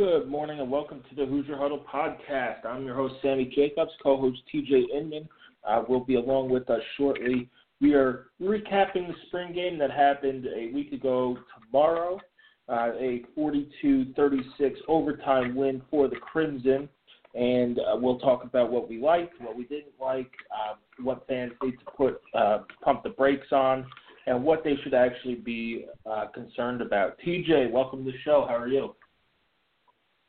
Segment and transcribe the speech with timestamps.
[0.00, 2.64] Good morning and welcome to the Hoosier Huddle podcast.
[2.64, 5.28] I'm your host Sammy Jacobs, co-host TJ Inman
[5.68, 7.50] uh, will be along with us shortly.
[7.82, 12.18] We are recapping the spring game that happened a week ago tomorrow.
[12.66, 16.88] Uh, a 42-36 overtime win for the Crimson,
[17.34, 21.52] and uh, we'll talk about what we liked, what we didn't like, uh, what fans
[21.62, 23.84] need to put uh, pump the brakes on,
[24.26, 27.18] and what they should actually be uh, concerned about.
[27.18, 28.46] TJ, welcome to the show.
[28.48, 28.94] How are you?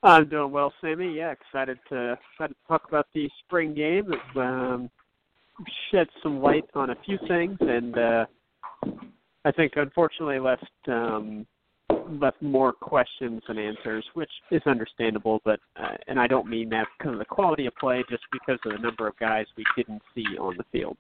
[0.04, 1.16] I'm doing well, Sammy.
[1.16, 4.12] Yeah, excited to excited to talk about the spring game.
[4.36, 4.90] Um,
[5.92, 8.26] shed some light on a few things, and uh,
[9.46, 11.46] I think unfortunately left um,
[12.20, 15.40] left more questions than answers, which is understandable.
[15.46, 18.60] But uh, and I don't mean that because of the quality of play, just because
[18.66, 20.98] of the number of guys we didn't see on the field.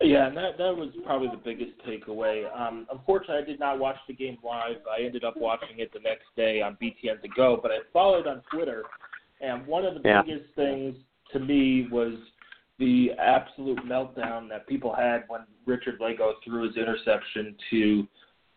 [0.00, 2.44] Yeah, and that that was probably the biggest takeaway.
[2.58, 4.76] Um, unfortunately, I did not watch the game live.
[4.90, 8.26] I ended up watching it the next day on BTN to go, but I followed
[8.26, 8.84] on Twitter,
[9.40, 10.22] and one of the Yeah.
[10.22, 10.96] biggest things
[11.32, 12.14] to me was
[12.78, 18.08] the absolute meltdown that people had when Richard Lagow threw his interception to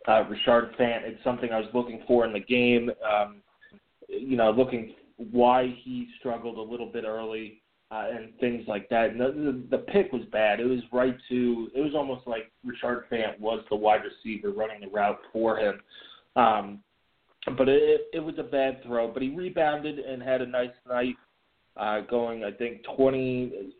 [0.06, 1.02] uh, Rashard Fant.
[1.04, 2.90] It's something I was looking for in the game.
[3.02, 3.42] Um,
[4.08, 4.94] you know, looking
[5.30, 7.59] why he struggled a little bit early
[7.90, 9.10] uh, and things like that.
[9.10, 10.60] And the, the, the pick was bad.
[10.60, 11.70] It was right to.
[11.74, 15.80] It was almost like Rashard Fant was the wide receiver running the route for him.
[16.36, 16.80] Um,
[17.56, 19.12] but it, it was a bad throw.
[19.12, 21.16] But he rebounded and had a nice night,
[21.76, 23.72] uh, going I think 20,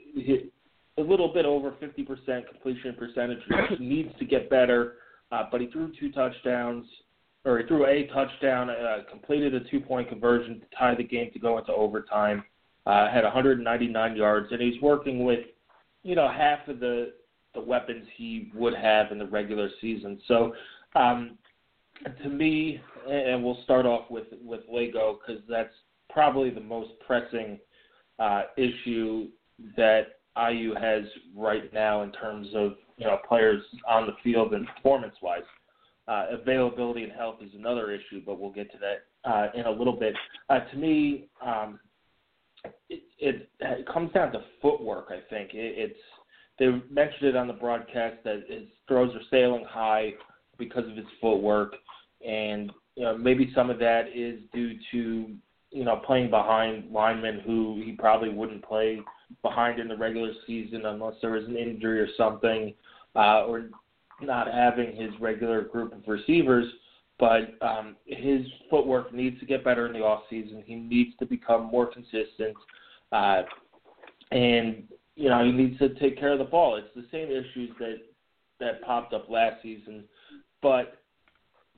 [0.99, 3.39] a little bit over 50% completion percentage.
[3.49, 4.95] Which needs to get better.
[5.31, 6.85] Uh, but he threw two touchdowns,
[7.45, 11.39] or he threw a touchdown, uh, completed a two-point conversion to tie the game to
[11.39, 12.43] go into overtime
[12.91, 15.47] uh, had 199 yards, and he's working with,
[16.03, 17.13] you know, half of the
[17.55, 20.21] the weapons he would have in the regular season.
[20.29, 20.55] So,
[20.95, 21.37] um,
[22.23, 25.73] to me, and we'll start off with with Lagow because that's
[26.09, 27.61] probably the most pressing
[28.19, 29.29] uh, issue
[29.77, 31.05] that IU has
[31.37, 35.43] right now in terms of you know players on the field and performance wise.
[36.09, 39.71] Uh, availability and health is another issue, but we'll get to that uh, in a
[39.71, 40.15] little bit.
[40.49, 41.79] Uh, to me, um,
[42.89, 45.07] it, it comes down to footwork.
[45.11, 46.01] I think it, it's
[46.59, 50.13] they mentioned it on the broadcast that his throws are sailing high
[50.59, 51.75] because of his footwork,
[52.27, 55.31] and you know maybe some of that is due to
[55.71, 59.01] you know playing behind linemen who he probably wouldn't play
[59.43, 62.75] behind in the regular season unless there was an injury or something,
[63.17, 63.71] uh, or
[64.21, 66.67] not having his regular group of receivers
[67.21, 70.65] but um, his footwork needs to get better in the off season.
[70.67, 72.57] He needs to become more consistent,
[73.13, 73.43] uh,
[74.33, 76.77] and you know he needs to take care of the ball.
[76.77, 77.99] It's the same issues that
[78.59, 80.05] that popped up last season,
[80.63, 80.99] but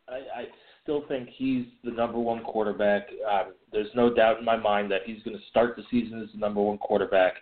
[0.08, 0.44] I, I
[0.82, 3.08] still think he's the number one quarterback.
[3.30, 6.28] Um, there's no doubt in my mind that he's going to start the season as
[6.32, 7.34] the number one quarterback.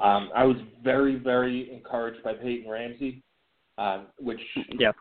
[0.00, 3.22] Um, I was very, very encouraged by Peyton Ramsey,
[3.78, 4.40] um, which
[4.78, 4.92] Yeah.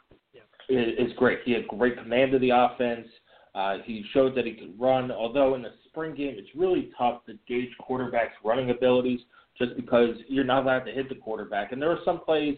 [0.74, 1.40] Is, great.
[1.46, 3.08] He had great command of the offense.
[3.54, 5.12] Uh, he showed that he could run.
[5.12, 9.20] Although in the spring game, it's really tough to gauge quarterbacks' running abilities
[9.58, 11.72] just because you're not allowed to hit the quarterback.
[11.72, 12.58] And there were some plays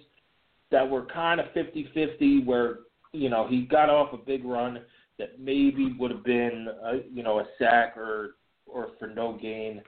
[0.71, 2.79] that were kind of 50-50 where
[3.11, 4.79] you know he got off a big run
[5.19, 8.35] that maybe would have been a, you know a sack or
[8.65, 9.81] or for no gain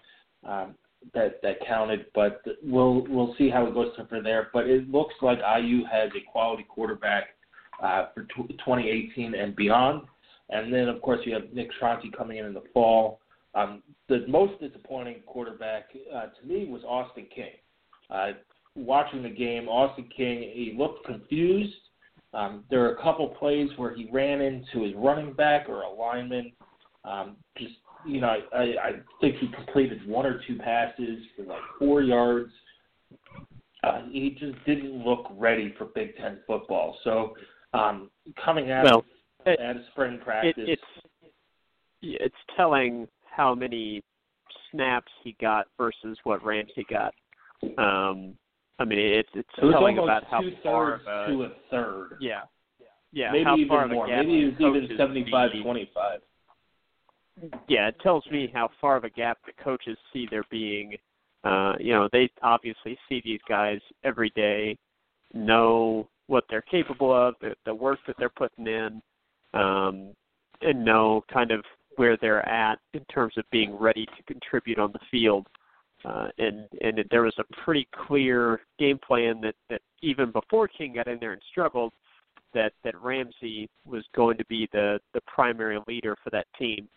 [0.47, 0.75] um,
[1.13, 2.05] that that counted.
[2.13, 4.50] But we'll we'll see how it goes from there.
[4.53, 7.34] But it looks like IU has a quality quarterback
[7.81, 10.04] uh, for tw 2018 and beyond.
[10.50, 13.19] And then, of course, you have Nick Tronti coming in in the fall.
[13.56, 17.51] Um, the most disappointing quarterback uh, to me was Austin King.
[18.10, 18.31] Uh,
[18.75, 21.74] watching the game, Austin King, he looked confused.
[22.33, 25.89] Um, there were a couple plays where he ran into his running back or a
[25.89, 26.51] lineman.
[27.06, 27.75] Um, just,
[28.06, 28.92] you know, I, I
[29.22, 32.51] think he completed one or two passes for like four yards.
[33.83, 36.98] uh, he just didn't look ready for Big Ten football.
[37.04, 37.36] So
[37.80, 38.10] um,
[38.44, 41.31] coming out well, of, it, out of spring practice, it, it's
[42.01, 44.04] it's telling how many
[44.72, 47.13] snaps he got versus what Ramsey got.
[47.77, 48.36] Um,
[48.80, 52.18] I mean, it's it's it telling about how far of a, to a third.
[52.19, 52.42] yeah,
[53.12, 54.06] yeah, maybe how even far more.
[54.06, 55.63] A gap Maybe it was even coaches seventy-five see.
[55.63, 56.19] twenty-five.
[57.68, 60.95] Yeah, it tells me how far of a gap the coaches see there being.
[61.44, 64.77] Uh, you know, they obviously see these guys every day,
[65.33, 69.01] know what they're capable of, the, the work that they're putting in,
[69.54, 70.13] um,
[70.62, 71.63] and know kind of
[71.98, 75.48] where they're at in terms of being ready to contribute on the field.
[76.04, 80.94] Uh, and and there was a pretty clear game plan that that even before King
[80.94, 81.94] got in there and struggled,
[82.54, 86.88] that that Ramsey was going to be the the primary leader for that team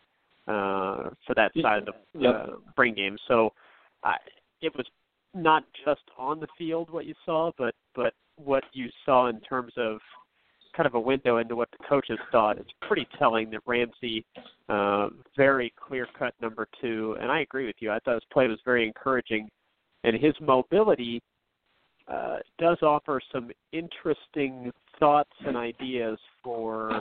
[0.47, 2.35] uh, for that side of the Yep.
[2.35, 3.17] uh, spring game.
[3.29, 3.53] So
[4.03, 4.17] I,
[4.61, 4.87] it was
[5.35, 9.73] not just on the field what you saw, but but what you saw in terms
[9.77, 9.99] of
[10.77, 12.57] kind of a window into what the coaches thought.
[12.57, 14.25] It's pretty telling that Ramsey,
[14.69, 17.91] uh, very clear cut number two, and I agree with you.
[17.91, 19.49] I thought his play was very encouraging,
[20.05, 21.21] and his mobility
[22.07, 24.71] uh, does offer some interesting
[25.01, 26.93] thoughts and ideas for,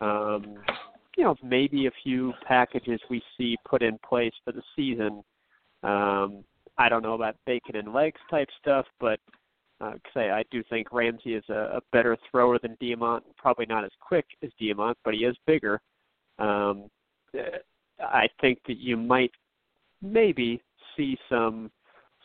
[0.00, 0.56] um,
[1.16, 5.22] you know, maybe a few packages we see put in place for the season.
[5.82, 6.44] Um,
[6.76, 9.20] I don't know about bacon and legs type stuff, but
[9.78, 13.20] because I, I do think Ramsey is a, a better thrower than Diamont.
[13.36, 15.80] Probably not as quick as Diamont, but he is bigger.
[16.38, 16.88] Um,
[18.00, 19.32] I think that you might
[20.02, 20.62] maybe
[20.96, 21.70] see some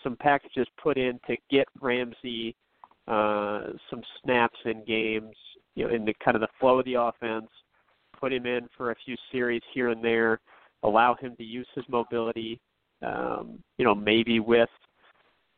[0.04, 2.56] some packages put in to get Ramsey
[3.08, 5.36] uh, some snaps in games,
[5.76, 7.50] you know, in the kind of the flow of the offense.
[8.20, 10.40] Put him in for a few series here and there.
[10.84, 12.60] Allow him to use his mobility.
[13.02, 14.70] Um, you know, maybe with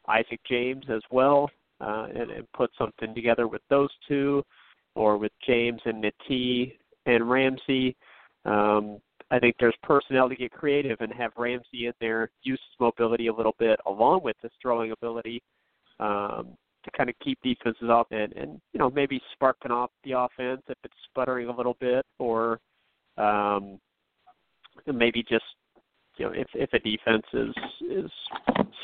[0.07, 1.49] Isaac James as well
[1.81, 4.43] uh, and, and put something together with those two,
[4.95, 7.95] or with James and Nati and Ramsey.
[8.45, 8.99] Um,
[9.31, 13.27] I think there's personnel to get creative and have Ramsey in there, use his mobility
[13.27, 15.41] a little bit along with his throwing ability
[15.99, 20.11] um, to kind of keep defenses off and, and you know maybe sparking off the
[20.11, 22.59] offense if it's sputtering a little bit, or
[23.17, 23.79] um,
[24.85, 25.45] maybe just
[26.17, 27.53] you know, if if a defense is
[27.89, 28.11] is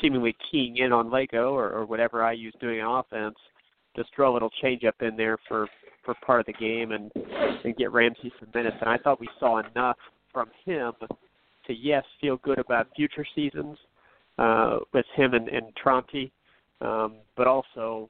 [0.00, 3.36] seemingly keying in on Lagow or, or whatever I use doing an offense,
[3.96, 5.68] just throw a little change up in there for
[6.04, 7.10] for part of the game and
[7.64, 8.76] and get Ramsey some minutes.
[8.80, 9.98] And I thought we saw enough
[10.32, 10.92] from him
[11.66, 13.76] to yes feel good about future seasons
[14.38, 16.30] uh, with him and, and Tronti,
[16.80, 18.08] um, but also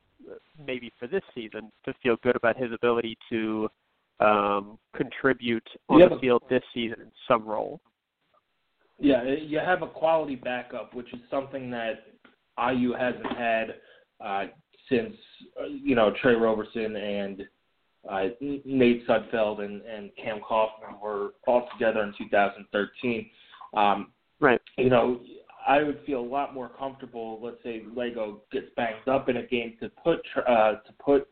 [0.65, 3.69] maybe for this season to feel good about his ability to
[4.21, 7.81] um, contribute on Yeah, the field this season in some role.
[9.01, 12.05] Yeah, you have a quality backup, which is something that
[12.59, 13.75] IU hasn't had
[14.25, 14.45] uh,
[14.89, 15.15] since
[15.61, 17.43] uh, you know Tre Roberson and
[18.09, 23.31] uh, Nate Sudfeld and, and Cam Coffman were all together in 2013.
[23.75, 24.61] Um, Right.
[24.79, 25.21] you know,
[25.69, 27.39] I would feel a lot more comfortable.
[27.43, 31.29] Let's say Lagow gets banged up in a game to put uh, to put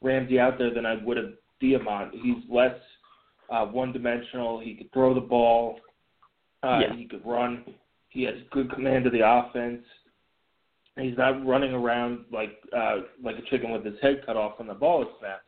[0.00, 2.10] Ramsey out there than I would have Diamont.
[2.12, 2.76] He's less
[3.50, 4.60] uh, one-dimensional.
[4.60, 5.80] He could throw the ball.
[6.62, 6.94] Uh, Yeah.
[6.96, 7.64] He could run.
[8.08, 9.84] He has good command of the offense.
[10.96, 14.68] He's not running around like uh, like a chicken with his head cut off when
[14.68, 15.44] the ball is snapped.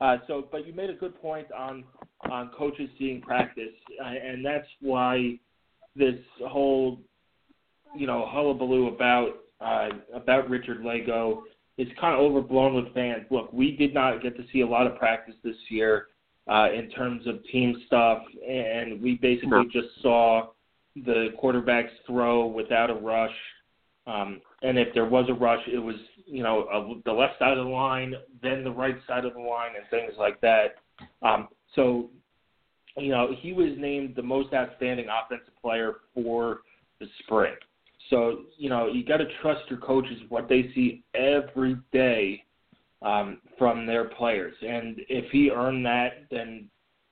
[0.00, 1.84] Uh, so, but you made a good point on
[2.30, 5.38] on coaches seeing practice, uh, and that's why
[5.94, 6.98] this whole
[7.94, 11.42] you know hullabaloo about uh, about Richard Lagow
[11.76, 13.26] is kind of overblown with fans.
[13.30, 16.06] Look, we did not get to see a lot of practice this year
[16.48, 19.64] uh, in terms of team stuff, and we basically No.
[19.64, 20.48] just saw
[21.04, 23.34] the quarterbacks throw without a rush.
[24.06, 27.58] Um, and if there was a rush, it was you know a, the left side
[27.58, 30.76] of the line, then the right side of the line, and things like that.
[31.22, 32.08] Um, so,
[32.96, 36.60] you know, he was named the most outstanding offensive player for
[37.00, 37.54] the spring.
[38.08, 42.44] So, you know, you got to trust your coaches what they see every day
[43.02, 46.68] um, from their players, and if he earned that, then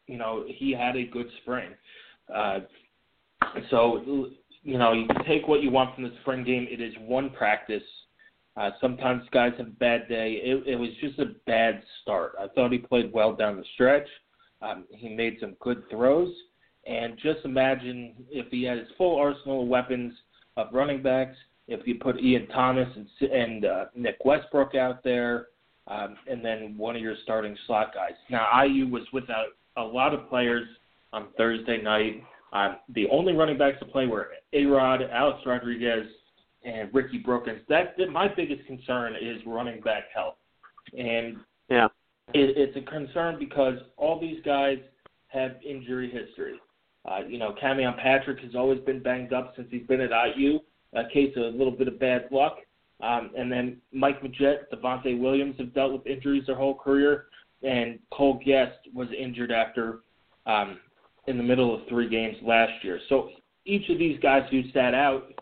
[0.06, 1.70] you know he had a good spring.
[2.34, 2.60] Uh,
[3.70, 4.28] so,
[4.62, 6.66] you know, you can take what you want from the spring game.
[6.70, 7.82] It is one practice.
[8.56, 10.40] Uh, sometimes guys have a bad day.
[10.42, 12.34] It, it was just a bad start.
[12.40, 14.06] I thought he played well down the stretch.
[14.62, 16.32] Um, he made some good throws.
[16.86, 20.12] And just imagine if he had his full arsenal of weapons
[20.56, 25.48] of running backs, if you put Ian Thomas and, and uh, Nick Westbrook out there,
[25.86, 28.14] um, and then one of your starting slot guys.
[28.30, 30.66] Now, IU was without a lot of players
[31.12, 32.22] on Thursday night.
[32.54, 36.06] Um, the only running backs to play were A-Rod, Alex Rodriguez,
[36.64, 37.60] and Ricky Brookins.
[37.68, 40.36] That, that my biggest concern is running back health,
[40.96, 41.36] and
[41.68, 41.88] yeah,
[42.32, 44.78] it, it's a concern because all these guys
[45.28, 46.60] have injury history.
[47.04, 50.60] Uh, you know, Camion Patrick has always been banged up since he's been at IU.
[50.94, 52.58] A case of a little bit of bad luck.
[53.02, 57.26] Um, and then Mike Majette, Devontae Williams have dealt with injuries their whole career,
[57.62, 60.00] and Cole Gest was injured after
[60.46, 60.78] um,
[61.26, 63.00] in the middle of three games last year.
[63.08, 63.30] So
[63.64, 65.32] each of these guys who sat out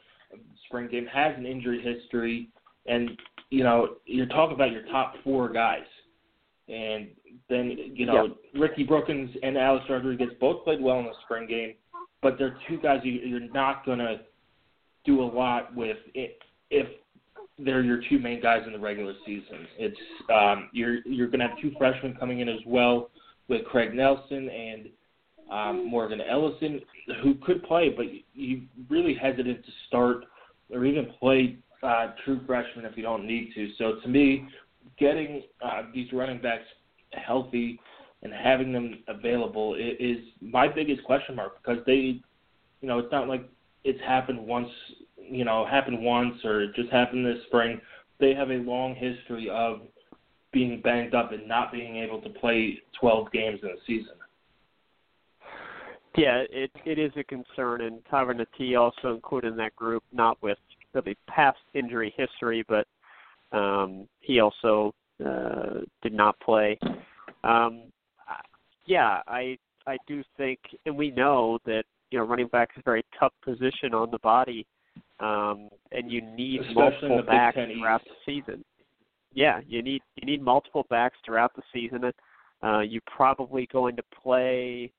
[0.66, 2.48] spring game has an injury history,
[2.86, 3.10] and
[3.50, 5.84] you know you're talking about your top four guys,
[6.68, 7.08] and
[7.48, 11.74] then you know Ricky Brookins and Alex Rodriguez both played well in the spring game,
[12.22, 14.20] but they're two guys you, you're not gonna
[15.04, 16.86] do a lot with if
[17.58, 19.66] they're your two main guys in the regular season.
[19.78, 19.96] It's
[20.32, 23.10] um, you're you're going to have two freshmen coming in as well
[23.48, 24.88] with Craig Nelson and
[25.52, 26.80] um, Morgan Ellison,
[27.22, 30.24] who could play, but you really hesitant to start
[30.72, 33.68] or even play uh, true freshmen if you don't need to.
[33.76, 34.46] So to me,
[34.98, 36.64] getting uh, these running backs
[37.12, 37.78] healthy
[38.22, 42.20] and having them available is my biggest question mark because they,
[42.80, 43.48] you know, it's not like
[43.84, 44.68] it's happened once
[45.18, 47.80] you know happened once or just happened this spring.
[48.20, 49.82] They have a long history of
[50.52, 54.14] being banged up and not being able to play 12 games in a season.
[56.16, 60.36] Yeah, it it is a concern, and Tyron T also included in that group, not
[60.42, 60.58] with
[60.92, 62.86] really past injury history, but
[63.56, 66.78] um, he also uh, did not play.
[67.44, 67.84] Um,
[68.84, 72.84] yeah, I I do think, and we know that you know running back is a
[72.84, 74.66] very tough position on the body
[75.22, 78.64] um, and you need Especially multiple backs throughout the season.
[79.32, 82.12] Yeah, you need you need multiple backs throughout the season.
[82.62, 84.92] Uh, you're probably going to play,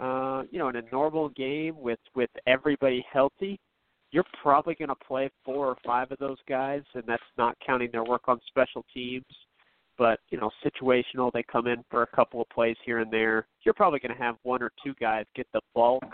[0.00, 3.58] uh, you know, in a normal game with with everybody healthy.
[4.12, 7.90] You're probably going to play four or five of those guys, and that's not counting
[7.92, 9.24] their work on special teams.
[9.98, 13.46] But you know, situational, they come in for a couple of plays here and there.
[13.62, 16.04] You're probably going to have one or two guys get the bulk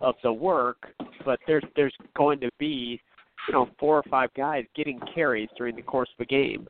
[0.00, 0.92] of the work,
[1.24, 3.00] but there's there's going to be
[3.48, 6.66] you know four or five guys getting carries during the course of a game,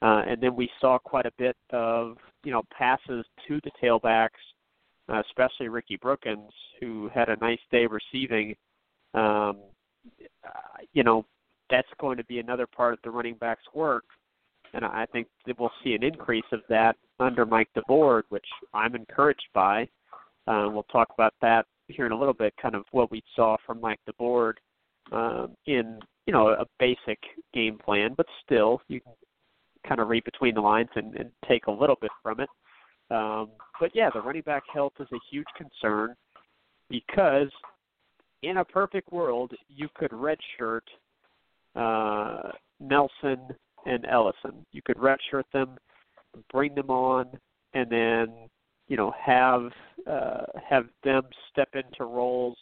[0.00, 4.30] uh, and then we saw quite a bit of you know passes to the tailbacks,
[5.08, 8.54] uh, especially Ricky Brookins, who had a nice day receiving.
[9.14, 9.58] Um,
[10.44, 11.24] uh, you know
[11.70, 14.04] that's going to be another part of the running backs' work,
[14.72, 18.94] and I think that we'll see an increase of that under Mike DeBord, which I'm
[18.94, 19.88] encouraged by.
[20.46, 23.56] Uh, we'll talk about that here in a little bit kind of what we saw
[23.66, 24.54] from Mike DeBord
[25.12, 27.18] um, in you know a basic
[27.54, 29.12] game plan, but still you can
[29.86, 32.48] kind of read between the lines and, and take a little bit from it.
[33.10, 36.14] Um, but yeah, the running back health is a huge concern
[36.88, 37.50] because
[38.42, 40.80] in a perfect world you could redshirt
[41.74, 43.38] uh, Nelson
[43.86, 44.64] and Ellison.
[44.72, 45.76] You could redshirt them,
[46.52, 47.26] bring them on,
[47.74, 48.48] and then
[48.88, 49.70] you know have
[50.10, 52.56] uh, have them step into roles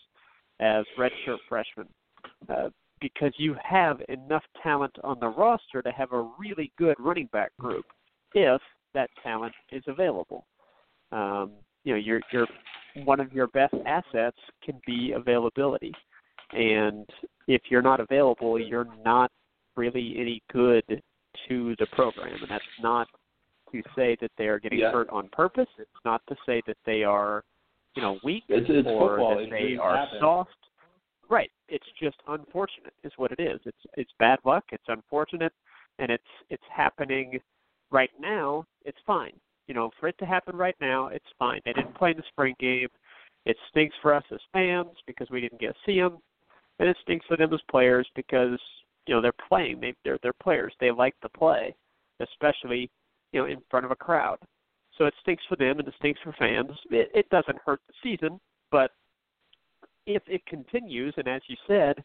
[0.61, 1.89] as redshirt freshmen
[2.49, 2.69] uh,
[3.01, 7.51] because you have enough talent on the roster to have a really good running back
[7.59, 7.85] group
[8.35, 8.61] if
[8.95, 10.47] that talent is available.
[11.13, 11.53] Um,
[11.85, 12.47] you know, your your
[13.05, 15.93] one of your best assets can be availability,
[16.53, 17.09] and
[17.47, 19.31] if you're not available, you're not
[19.77, 21.03] really any good
[21.49, 23.09] to the program, and that's not
[23.73, 24.93] to say that they are getting yeah.
[24.93, 25.67] hurt on purpose.
[25.79, 27.43] It's not to say that they are,
[27.97, 29.39] you know, weak it's, it's or football.
[29.39, 30.19] that they are happen.
[30.21, 30.51] soft.
[31.29, 31.51] Right.
[31.69, 33.61] It's just unfortunate is what it is.
[33.65, 34.65] It's it's bad luck.
[34.71, 35.53] It's unfortunate
[35.99, 37.39] and it's it's happening
[37.95, 38.67] right now.
[38.85, 39.33] It's fine.
[39.67, 41.61] You know, for it to happen right now, it's fine.
[41.65, 42.89] They didn't play in the spring game.
[43.47, 46.19] It stinks for us as fans because we didn't get to see them,
[46.79, 48.59] and it stinks for them as players because
[49.07, 49.81] you know they're playing.
[49.81, 50.75] They they're they're players.
[50.81, 51.75] They like to play,
[52.21, 52.91] especially
[53.33, 54.39] you know, in front of a crowd.
[54.97, 56.71] So it stinks for them and it stinks for fans.
[56.91, 58.39] It, it doesn't hurt the season,
[58.71, 58.93] but
[60.07, 62.03] if it continues, and as you said,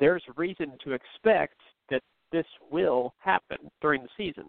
[0.00, 1.56] there's reason to expect
[1.90, 4.44] that this will happen during the season.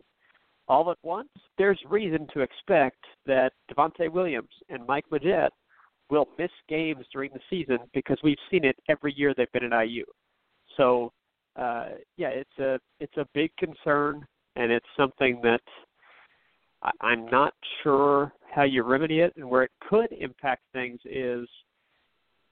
[0.68, 5.50] All at once, there's reason to expect that Devontae Williams and Mike Majette
[6.10, 9.86] will miss games during the season because we've seen it every year they've been at
[9.86, 10.06] IU.
[10.78, 11.12] So,
[11.56, 15.62] uh, yeah, it's a it's a big concern, and it's something that
[17.02, 21.48] I'm not sure how you remedy it, and where it could impact things is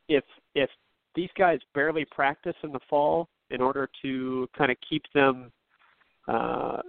[0.08, 0.24] if
[0.56, 0.70] if
[1.16, 5.52] these guys barely practice in the fall in order to kind of keep them
[6.28, 6.82] uh,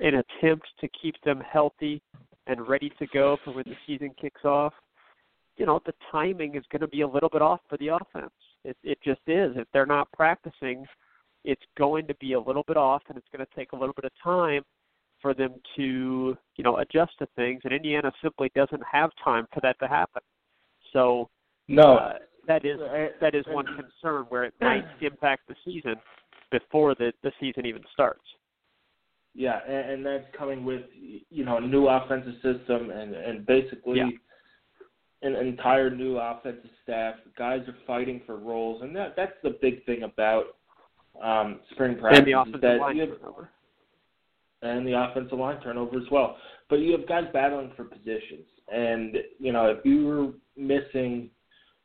[0.00, 2.02] an attempt to keep them healthy
[2.46, 4.72] and ready to go for when the season kicks off.
[5.56, 8.32] You know, the timing is going to be a little bit off for the offense.
[8.64, 9.52] It, it just is.
[9.56, 10.86] If they're not practicing
[11.44, 13.94] it's going to be a little bit off, and it's going to take a little
[13.94, 14.62] bit of time
[15.20, 17.60] for them to you know adjust to things.
[17.64, 20.22] And Indiana simply doesn't have time for that to happen.
[20.92, 21.28] So
[21.68, 22.12] no, uh,
[22.48, 22.78] that is
[23.20, 25.96] that is one concern where it might impact the season
[26.50, 28.24] before the the season even starts.
[29.34, 33.98] Yeah, and, and that's coming with you know a new offensive system and and basically
[33.98, 34.08] yeah.
[35.22, 37.16] an entire new offensive staff.
[37.36, 40.56] Guys are fighting for roles, and that that's the big thing about
[41.22, 42.20] um, spring practice.
[42.20, 43.50] And the offensive line have, turnover.
[44.62, 46.36] And the offensive line turnover as well.
[46.70, 51.28] But you have guys battling for positions, and you know if you were missing,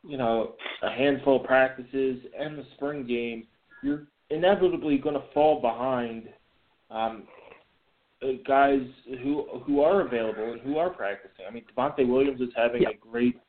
[0.04, 0.54] you know,
[0.84, 3.48] a handful of practices and the spring game,
[3.84, 6.30] you're inevitably going to fall behind
[6.92, 7.24] um,
[8.22, 8.82] Uh, guys
[9.24, 11.46] who who are available and who are practicing.
[11.48, 12.90] I mean, Devontae Williams is having Yeah.
[12.90, 13.40] a great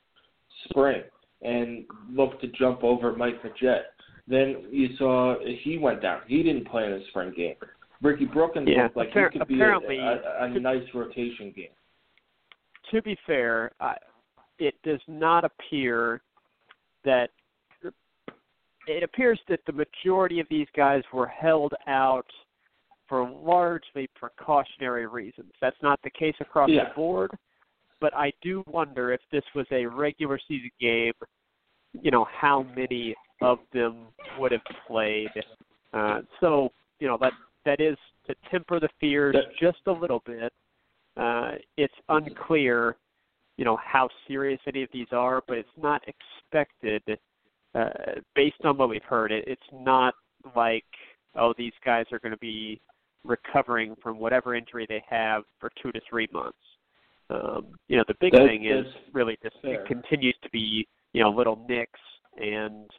[0.65, 1.03] spring
[1.43, 3.87] and looked to jump over Mike Majette.
[4.29, 6.21] Then you saw he went down.
[6.29, 7.57] He didn't play in the spring game.
[8.01, 11.75] Ricky Brookins Yeah, looked like appar- he could be a, a, a nice rotation game.
[12.93, 13.97] to be fair, I,
[14.59, 16.23] it does not appear
[17.05, 17.31] that
[18.87, 22.27] it appears that the majority of these guys were held out
[23.11, 25.51] for largely precautionary reasons.
[25.61, 26.89] That's not the case across Yeah.
[26.89, 27.37] the board,
[27.99, 31.13] but I do wonder if this was a regular season game,
[31.93, 34.07] you know, how many of them
[34.39, 35.33] would have played.
[35.93, 37.33] Uh, so, you know, that
[37.65, 40.53] that is to temper the fears just a little bit.
[41.17, 42.97] Uh, it's unclear,
[43.57, 47.03] you know, how serious any of these are, but it's not expected.
[47.75, 50.15] Uh, based on what we've heard, it, it's not
[50.55, 50.87] like,
[51.35, 52.81] oh, these guys are going to be
[53.25, 56.59] recovering from whatever injury they have for two to three months.
[57.29, 59.83] Um, you know, the big That- thing is really just fair.
[59.83, 62.01] it continues to be, you know, little nicks
[62.37, 62.91] and,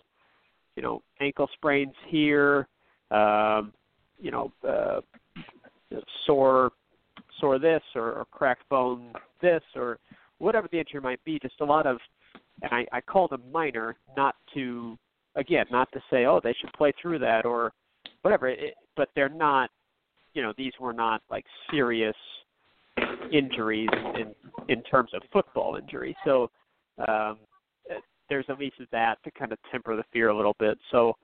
[0.75, 2.67] you know, ankle sprains here,
[3.09, 3.73] um,
[4.19, 5.01] you know, uh,
[6.25, 6.71] sore
[7.39, 9.11] sore this or, or cracked bone
[9.41, 9.99] this or
[10.37, 11.39] whatever the injury might be.
[11.39, 11.99] Just a lot of,
[12.61, 14.97] and I, I call them minor, not to
[15.35, 17.73] again, not to say oh they should play through that or
[18.21, 18.47] whatever.
[18.47, 19.69] It, but they're not,
[20.33, 22.15] you know, these were not like serious
[23.31, 24.33] injuries in
[24.67, 26.15] in terms of football injuries.
[26.25, 26.49] So
[27.07, 27.37] um,
[28.29, 30.77] there's at least that to kind of temper the fear a little bit.
[30.91, 31.15] So.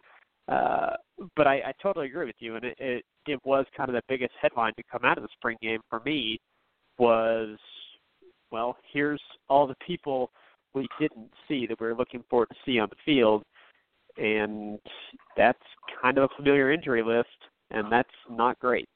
[0.49, 0.95] Uh,
[1.35, 4.01] but I, I totally agree with you, and it, it it was kind of the
[4.07, 6.39] biggest headline to come out of the spring game for me
[6.97, 7.57] was,
[8.49, 10.31] well, here's all the people
[10.73, 13.43] we didn't see that we were looking forward to see on the field,
[14.17, 14.79] and
[15.35, 15.59] that's
[16.01, 17.27] kind of a familiar injury list,
[17.71, 18.87] and that's not great.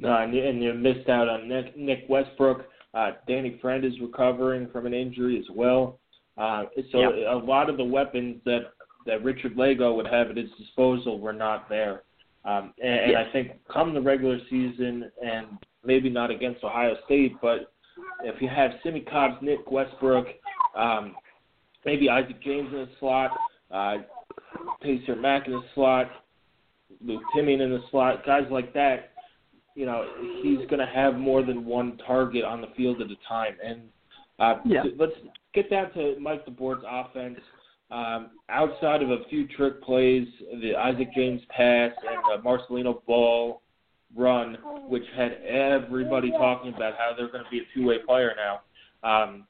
[0.00, 2.66] No, and you, and you missed out on Nick, Nick Westbrook.
[2.94, 5.98] Uh, Danny Friend is recovering from an injury as well.
[6.36, 7.34] Uh, so Yeah.
[7.34, 8.72] a lot of the weapons that
[9.06, 12.02] that Richard Lagow would have at his disposal were not there.
[12.44, 15.46] Um, and, and I think come the regular season, and
[15.84, 17.72] maybe not against Ohio State, but
[18.22, 20.26] if you have Simmie Cobbs, Nick Westbrook,
[20.76, 21.14] um,
[21.84, 23.30] maybe Isaac James in the slot,
[23.70, 23.98] uh,
[24.84, 26.10] Taysir Mack in the slot,
[27.02, 29.09] Luke Timian in the slot, guys like that,
[29.74, 30.04] you know,
[30.42, 33.56] he's going to have more than one target on the field at a time.
[33.64, 33.82] And
[34.38, 34.84] uh, Yeah.
[34.98, 35.12] let's
[35.54, 37.38] get down to Mike DeBord's offense.
[37.90, 40.26] Um, outside of a few trick plays,
[40.60, 43.60] the Isaac James pass and the Marcelino Ball
[44.16, 48.60] run, which had everybody talking about how they're going to be a two-way player now,
[49.08, 49.44] um,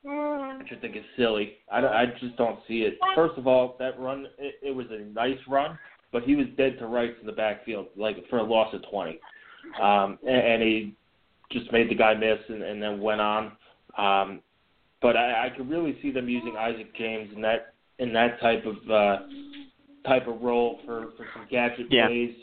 [0.59, 1.59] which I think is silly.
[1.71, 2.99] I, I just don't see it.
[3.15, 5.79] First of all, that run, it, it was a nice run,
[6.13, 9.19] but he was dead to rights in the backfield, like for a loss of 20.
[9.81, 10.95] Um, and, and he
[11.51, 13.53] just made the guy miss and, and then went on.
[13.99, 14.41] Um,
[15.03, 18.65] but I, I could really see them using Isaac James in that in that type
[18.67, 19.19] of uh,
[20.07, 22.07] type of role for, for some gadget Yeah.
[22.07, 22.35] plays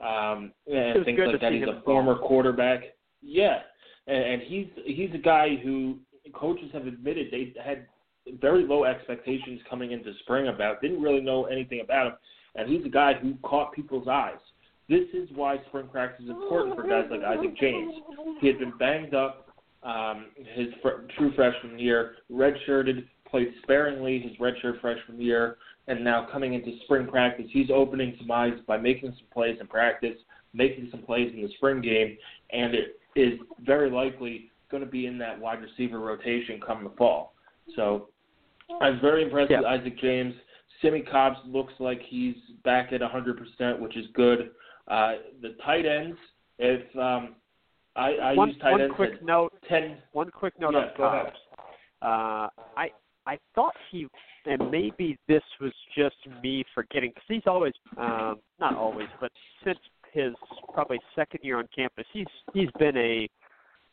[0.00, 1.52] um, and things like that.
[1.52, 2.82] He's a former quarterback.
[3.22, 3.60] Yeah,
[4.06, 5.98] and, and he's he's a guy who
[6.34, 7.86] coaches have admitted they had
[8.40, 10.80] very low expectations coming into spring about.
[10.80, 12.12] Didn't really know anything about him,
[12.56, 14.34] and he's a guy who caught people's eyes.
[14.88, 17.92] This is why spring practice is important for guys like Isaac James.
[18.40, 19.48] He had been banged up
[19.82, 25.56] um, his fr- true freshman year, redshirted, played sparingly his redshirt freshman year,
[25.88, 29.66] and now coming into spring practice, he's opening some eyes by making some plays in
[29.66, 30.16] practice,
[30.54, 32.16] making some plays in the spring game,
[32.52, 36.90] and it is very likely going to be in that wide receiver rotation come the
[36.90, 37.34] fall.
[37.74, 38.08] So
[38.80, 39.58] I was very impressed Yeah.
[39.58, 40.34] with Isaac James.
[40.82, 44.50] Simmie Cobbs looks like he's back at 100%, which is good.
[44.88, 46.16] Uh, the tight ends,
[46.58, 47.36] if um,
[47.96, 49.96] I, I one use tight one ends quick note 10.
[50.12, 51.32] one quick note Yeah, on go ahead.
[52.02, 52.90] Uh, I
[53.26, 54.06] I thought he,
[54.44, 59.32] and maybe this was just me forgetting, because he's always, um, not always, but
[59.64, 59.78] since
[60.12, 60.32] his
[60.72, 63.28] probably second year on campus, he's he's been a,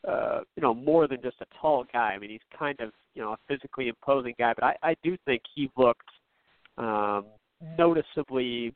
[0.08, 2.12] uh, you know, more than just a tall guy.
[2.12, 5.16] I mean, he's kind of, you know, a physically imposing guy, but I, I do
[5.24, 6.08] think he looked
[6.78, 7.26] um,
[7.76, 8.74] noticeably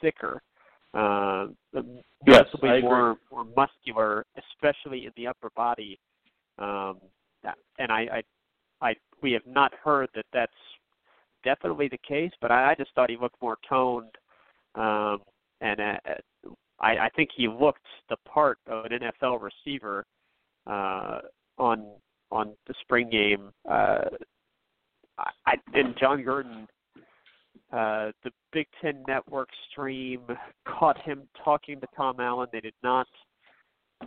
[0.00, 0.40] thicker,
[0.94, 1.46] uh,
[2.26, 5.98] noticeably yes, more more muscular, especially in the upper body.
[6.58, 6.98] Um,
[7.78, 8.22] and I,
[8.80, 10.52] I, I, we have not heard that that's
[11.44, 14.16] definitely the case, but I, I just thought he looked more toned,
[14.74, 15.18] um,
[15.60, 20.04] and uh, I, I think he looked the part of an NFL receiver
[20.66, 21.20] uh,
[21.58, 21.86] on
[22.30, 23.50] on the spring game.
[23.68, 24.04] Uh,
[25.46, 26.66] I, and Jon Gruden,
[27.72, 30.22] uh, the Big Ten Network stream
[30.66, 32.48] caught him talking to Tom Allen.
[32.52, 33.06] They did not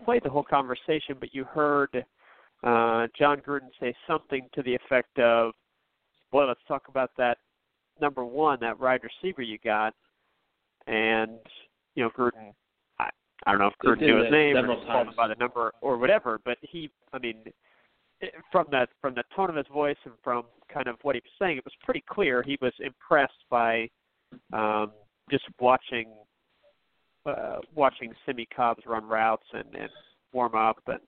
[0.04, 2.06] play the whole conversation, but you heard
[2.64, 5.54] uh, Jon Gruden say something to the effect of,
[6.32, 7.38] "Boy, let's talk about that
[8.00, 9.94] number one, that wide receiver you got."
[10.88, 11.38] And
[11.96, 12.54] you know, Gruden,
[13.00, 13.10] I,
[13.46, 15.98] I don't know if Gruden knew his name or called him by the number or
[15.98, 17.38] whatever, but he, I mean,
[18.52, 21.32] from that from the tone of his voice and from kind of what he was
[21.40, 23.88] saying, it was pretty clear he was impressed by
[24.54, 24.92] um,
[25.30, 26.08] just watching
[27.26, 29.90] uh, watching Simmie Cobbs run routes and, and
[30.34, 31.00] warm up and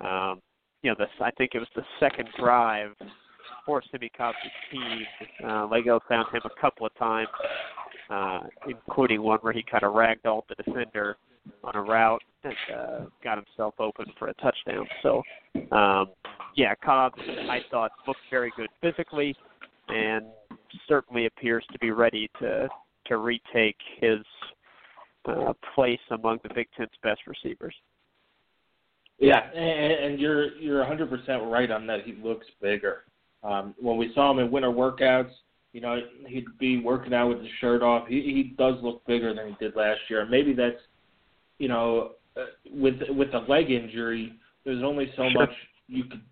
[0.00, 0.40] um,
[0.82, 2.92] you know, this I think it was the second drive
[3.66, 4.36] for Simmie Cobbs'
[4.70, 5.02] team.
[5.44, 7.28] Uh, Lagow found him a couple of times,
[8.10, 11.16] uh, including one where he kind of ragdolled the defender
[11.64, 14.86] on a route and uh, got himself open for a touchdown.
[15.02, 15.22] So,
[15.72, 16.10] um,
[16.56, 19.34] yeah, Cobb, I thought looked very good physically,
[19.88, 20.26] and
[20.86, 22.68] certainly appears to be ready to
[23.06, 24.18] to retake his
[25.26, 27.74] uh, place among the Big Ten's best receivers.
[29.18, 32.04] Yeah, and, and you're you're 100% right on that.
[32.04, 33.04] He looks bigger.
[33.42, 35.30] Um, when we saw him in winter workouts,
[35.72, 38.08] you know, he'd be working out with his shirt off.
[38.08, 40.26] He he does look bigger than he did last year.
[40.26, 40.80] maybe that's,
[41.58, 45.40] you know, uh, with with a leg injury, there's only so sure.
[45.40, 45.50] much
[45.88, 46.22] you could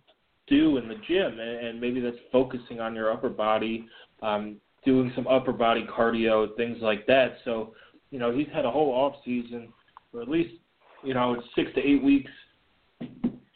[0.46, 3.86] do in the gym, and, and maybe that's focusing on your upper body,
[4.22, 7.38] um, doing some upper body cardio, things like that.
[7.44, 7.74] So,
[8.10, 9.72] you know, he's had a whole off season,
[10.12, 10.54] or at least,
[11.02, 12.30] you know, six to eight weeks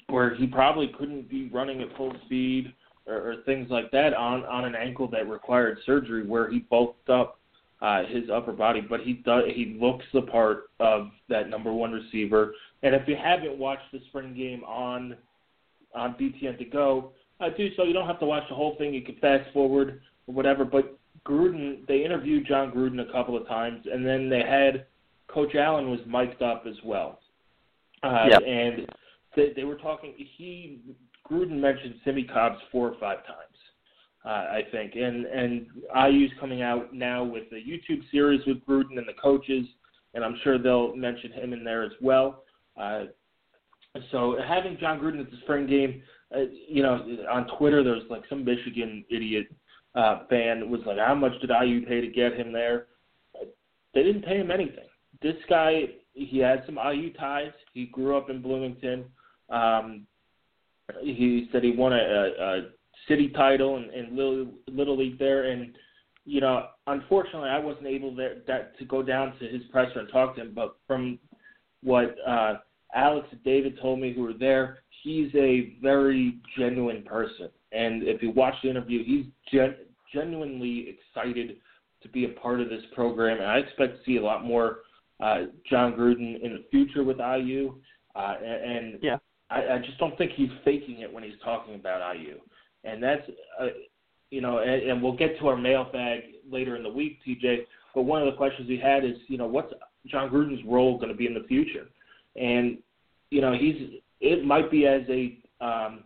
[0.08, 2.74] where he probably couldn't be running at full speed
[3.06, 7.08] or, or things like that on on an ankle that required surgery where he bulked
[7.08, 7.39] up
[7.82, 11.92] uh, his upper body, but he does he looks the part of that number one
[11.92, 12.54] receiver.
[12.82, 15.16] And if you haven't watched the spring game on
[15.94, 17.84] on BTN to go, uh, do so.
[17.84, 18.94] You don't have to watch the whole thing.
[18.94, 20.64] You can fast forward or whatever.
[20.64, 24.86] But Gruden, they interviewed Jon Gruden a couple of times, and then they had
[25.28, 27.20] Coach Allen was mic'd up as well.
[28.02, 28.42] Uh, yep.
[28.46, 28.86] And
[29.36, 30.14] they, they were talking.
[30.16, 30.80] He
[31.30, 33.49] Gruden mentioned Simmie Cobbs four or five times,
[34.24, 35.66] uh, I think, and and
[36.08, 39.66] IU's coming out now with a YouTube series with Gruden and the coaches,
[40.14, 42.44] and I'm sure they'll mention him in there as well.
[42.78, 43.04] Uh,
[44.12, 46.02] so having Jon Gruden at the spring game,
[46.34, 49.46] uh, you know, on Twitter there was like some Michigan idiot
[49.94, 52.86] uh, fan was like, "How much did IU pay to get him there?"
[53.94, 54.86] They didn't pay him anything.
[55.22, 57.52] This guy, he had some IU ties.
[57.72, 59.06] He grew up in Bloomington.
[59.48, 60.06] Um,
[61.00, 62.60] he said he won a, a
[63.08, 65.72] city title in, in little, little league there, and
[66.24, 70.08] you know, unfortunately, I wasn't able there, that, to go down to his presser and
[70.10, 70.52] talk to him.
[70.54, 71.18] But from
[71.82, 72.58] what uh,
[72.94, 77.48] Alex and David told me, who were there, he's a very genuine person.
[77.72, 79.76] And if you watch the interview, he's gen-
[80.12, 81.56] genuinely excited
[82.02, 83.38] to be a part of this program.
[83.38, 84.78] And I expect to see a lot more
[85.20, 87.76] uh, Jon Gruden in the future with IU.
[88.14, 89.16] Uh, and, and yeah.
[89.50, 92.38] I, I just don't think he's faking it when he's talking about IU,
[92.84, 93.22] and that's
[93.60, 93.66] uh,
[94.30, 97.66] you know, and, and we'll get to our mailbag later in the week, TJ.
[97.94, 99.72] But one of the questions we had is, you know, what's
[100.06, 101.88] Jon Gruden's role going to be in the future?
[102.36, 102.78] And
[103.30, 106.04] you know, he's it might be as a um,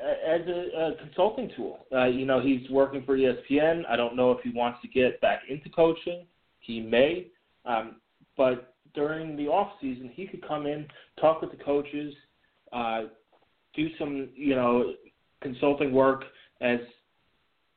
[0.00, 1.86] as a, a consulting tool.
[1.92, 3.82] Uh, you know, he's working for ESPN.
[3.88, 6.26] I don't know if he wants to get back into coaching.
[6.60, 7.26] He may,
[7.66, 7.96] um,
[8.36, 10.86] but during the off season, he could come in,
[11.20, 12.14] talk with the coaches,
[12.72, 13.02] uh,
[13.74, 14.94] do some, you know,
[15.40, 16.24] consulting work
[16.60, 16.78] as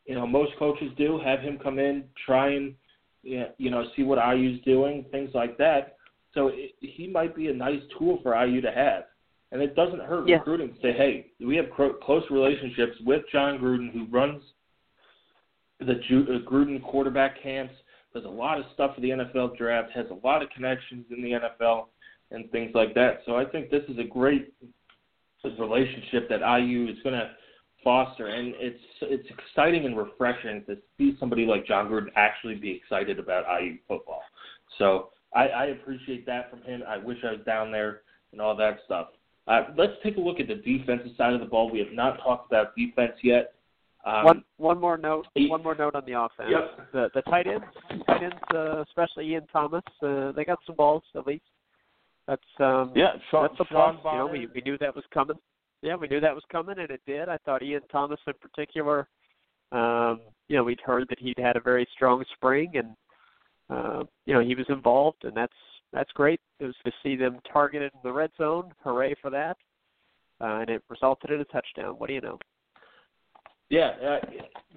[0.06, 1.20] you know most coaches do.
[1.24, 2.76] Have him come in, try and
[3.24, 5.98] you know see what IU's doing, things like that.
[6.34, 9.04] So it, he might be a nice tool for IU to have,
[9.52, 10.38] and it doesn't hurt yeah.
[10.38, 14.42] recruiting to say, hey, we have cro- close relationships with Jon Gruden, who runs
[15.80, 17.74] the Ju- uh, Gruden quarterback camps.
[18.14, 21.24] Does a lot of stuff for the NFL draft, has a lot of connections in
[21.24, 21.86] the NFL,
[22.30, 23.22] and things like that.
[23.26, 24.54] So I think this is a great
[25.60, 27.32] relationship that IU is going to
[27.84, 32.72] Foster, and it's it's exciting and refreshing to see somebody like Jon Gruden actually be
[32.72, 34.22] excited about IU football.
[34.78, 36.84] So I, I appreciate that from him.
[36.88, 39.08] I wish I was down there and all that stuff.
[39.48, 41.70] Uh, let's take a look at the defensive side of the ball.
[41.70, 43.54] We have not talked about defense yet.
[44.06, 45.28] Um, one one more note.
[45.36, 46.50] One more note on the offense.
[46.50, 46.92] Yep.
[46.92, 47.66] The the tight ends,
[48.06, 51.44] tight ends, uh, especially Ian Thomas, uh, they got some balls at least.
[52.28, 54.14] That's um yeah, Sean, that's a Sean plus.
[54.14, 55.38] You know, we we knew that was coming.
[55.84, 57.28] Yeah, we knew that was coming, and it did.
[57.28, 59.10] I thought Ian Thomas in particular.
[59.74, 62.96] Um, you know, we'd heard that he'd had a very strong spring, and
[63.70, 65.54] uh, you know he was involved, and that's
[65.92, 66.40] that's great.
[66.62, 68.72] It was to see them targeted in the red zone.
[68.82, 69.58] Hooray for that!
[70.40, 71.96] Uh, and it resulted in a touchdown.
[71.98, 72.40] What do you know?
[73.70, 74.20] Yeah, uh,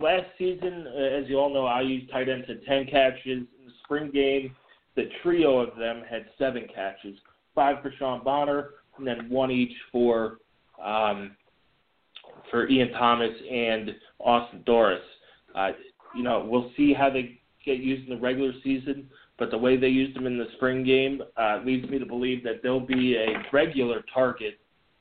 [0.00, 3.22] last season, uh, as you all know, I used tight ends had 10 catches.
[3.26, 4.56] In the spring game,
[4.96, 7.18] the trio of them had seven catches,
[7.54, 10.38] five for Sean Bonner, and then one each for
[10.82, 11.36] um,
[12.50, 15.00] for Ian Thomas and Austin Dorris.
[15.54, 15.70] Uh,
[16.14, 19.08] you know, we'll see how they get used in the regular season,
[19.38, 22.42] but the way they used them in the spring game uh, leads me to believe
[22.44, 24.58] that they'll be a regular target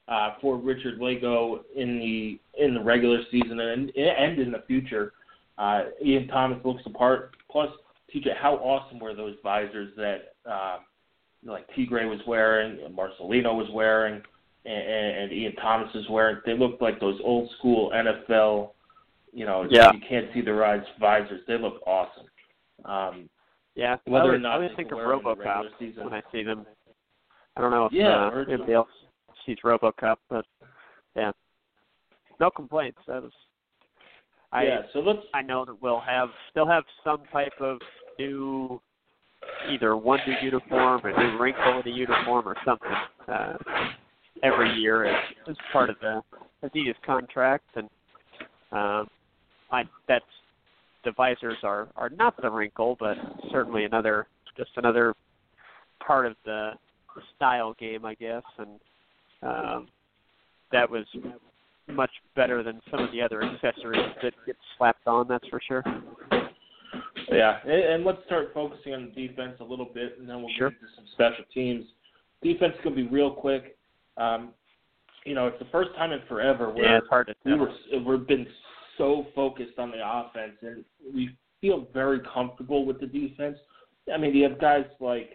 [0.08, 5.14] uh, for Richard Lagow in the in the regular season and and in the future.
[5.58, 7.36] Uh, Ian Thomas looks the part.
[7.50, 7.70] Plus,
[8.14, 10.78] TJ, how awesome were those visors that uh,
[11.44, 14.22] like Tegray was wearing, and Marcelino was wearing,
[14.66, 16.38] and, and Ian Thomas is wearing?
[16.46, 18.72] They look like those old school NFL.
[19.34, 19.92] You know, Yeah.
[19.94, 21.42] you can't see their eyes visors.
[21.48, 22.26] They look awesome.
[22.86, 23.30] Um,
[23.76, 25.78] Yeah, Whether I or always, not I always think of wear 'em in the RoboCop
[25.80, 26.06] season.
[26.06, 26.66] when I see them.
[27.58, 28.90] I don't know if Yeah, uh, anybody else
[29.46, 30.46] sees RoboCop, but
[31.16, 31.32] yeah,
[32.40, 33.00] no complaints.
[33.08, 33.34] That was.
[34.54, 37.82] I yeah, so let's I know that we'll have still have some type of
[38.18, 38.80] new,
[39.68, 42.92] either one new uniform, a new wrinkle in the uniform, or something
[43.28, 43.58] uh,
[44.44, 46.22] every year as, as part of the
[46.64, 47.90] Adidas contract, and
[48.72, 49.08] um,
[49.72, 50.26] I that's
[51.04, 53.18] the visors are are not the wrinkle, but
[53.52, 55.14] certainly another just another
[56.06, 56.72] part of the,
[57.16, 58.80] the style game, I guess, and
[59.42, 59.88] um,
[60.72, 61.06] that was
[61.88, 65.28] much better than some of the other accessories that get slapped on.
[65.28, 65.84] That's for sure.
[67.32, 70.52] Yeah, and, and let's start focusing on the defense a little bit, and then we'll
[70.58, 70.70] Sure.
[70.70, 71.86] get into some special teams.
[72.44, 73.75] Defense is going to be real quick.
[74.18, 74.50] Um,
[75.26, 77.60] you know, it's the first time in forever where Yeah, it's hard to we tell.
[77.60, 78.48] were we've been
[78.98, 83.58] so focused on the offense, and we feel very comfortable with the defense.
[84.14, 85.32] I mean, you have guys like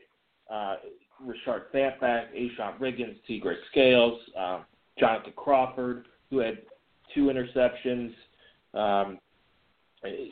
[0.51, 0.77] uh,
[1.21, 4.65] Richard Fatback, A'Shon Riggins, Tegray Scales, um,
[4.99, 6.59] Jonathan Crawford, who had
[7.15, 8.13] two interceptions.
[8.75, 9.19] Um,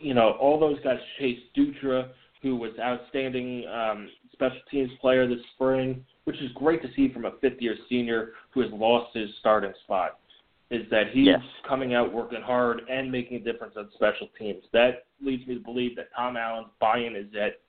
[0.00, 0.98] you know, all those guys.
[1.18, 2.10] Chase Dutra,
[2.42, 7.24] who was outstanding um, special teams player this spring, which is great to see from
[7.24, 10.18] a fifth-year senior who has lost his starting spot.
[10.70, 11.42] Is that he's Yes.
[11.64, 14.62] coming out working hard and making a difference on special teams.
[14.72, 17.60] That leads me to believe that Tom Allen's buy-in is at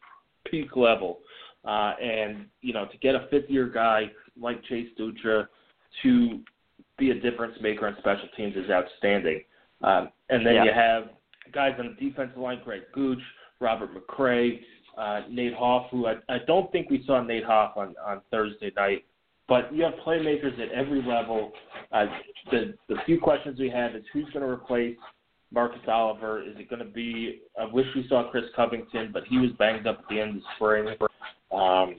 [0.43, 1.21] peak level.
[1.63, 5.47] Uh, and you know, to get a fifth-year guy like Chase Dutra
[6.03, 6.41] to
[6.97, 9.41] be a difference maker on special teams is outstanding.
[9.81, 10.65] Um, and then Yeah.
[10.65, 11.11] you have
[11.53, 13.23] guys on the defensive line, Greg Gooch,
[13.61, 14.61] Robert McCray,
[14.97, 18.71] uh, Nate Hoff, who I, I don't think we saw Nate Hoff on, on Thursday
[18.75, 19.05] night.
[19.47, 21.51] But you have playmakers at every level.
[21.91, 22.05] Uh,
[22.51, 24.95] the the few questions we have is who's going to replace
[25.51, 26.43] Marcus Oliver?
[26.43, 27.41] Is it going to be?
[27.59, 30.43] I wish we saw Chris Covington, but he was banged up at the end of
[30.55, 30.95] spring.
[31.51, 31.95] Um,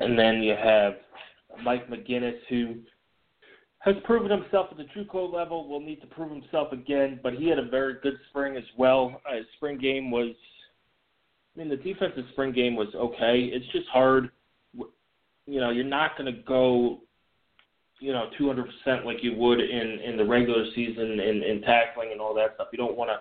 [0.00, 0.94] and then you have
[1.62, 2.76] Mike McGinnis, who
[3.80, 5.68] has proven himself at the JUCO level.
[5.68, 9.20] Will need to prove himself again, but he had a very good spring as well.
[9.30, 10.34] Uh, his spring game was,
[11.58, 13.50] I mean, the defensive spring game was okay.
[13.52, 14.30] It's just hard.
[15.46, 17.00] You know, you're not going to go,
[18.00, 22.20] you know, 200% like you would in in the regular season in in tackling and
[22.20, 22.68] all that stuff.
[22.72, 23.18] You don't want to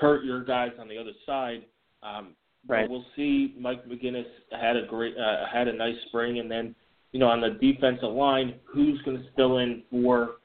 [0.00, 1.64] hurt your guys on the other side.
[2.02, 2.34] Um,
[2.66, 2.82] Right.
[2.82, 3.56] But we'll see.
[3.58, 6.76] Mike McGinnis had a great, uh, had a nice spring, and then
[7.10, 10.36] you know, on the defensive line, who's going to fill in for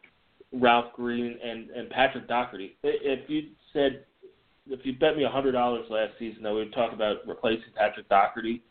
[0.52, 2.76] Ralph Green and, and Patrick Doherty?
[2.84, 4.06] If you said,
[4.70, 7.72] if you bet me a hundred dollars last season that we would talk about replacing
[7.76, 8.62] Patrick Doherty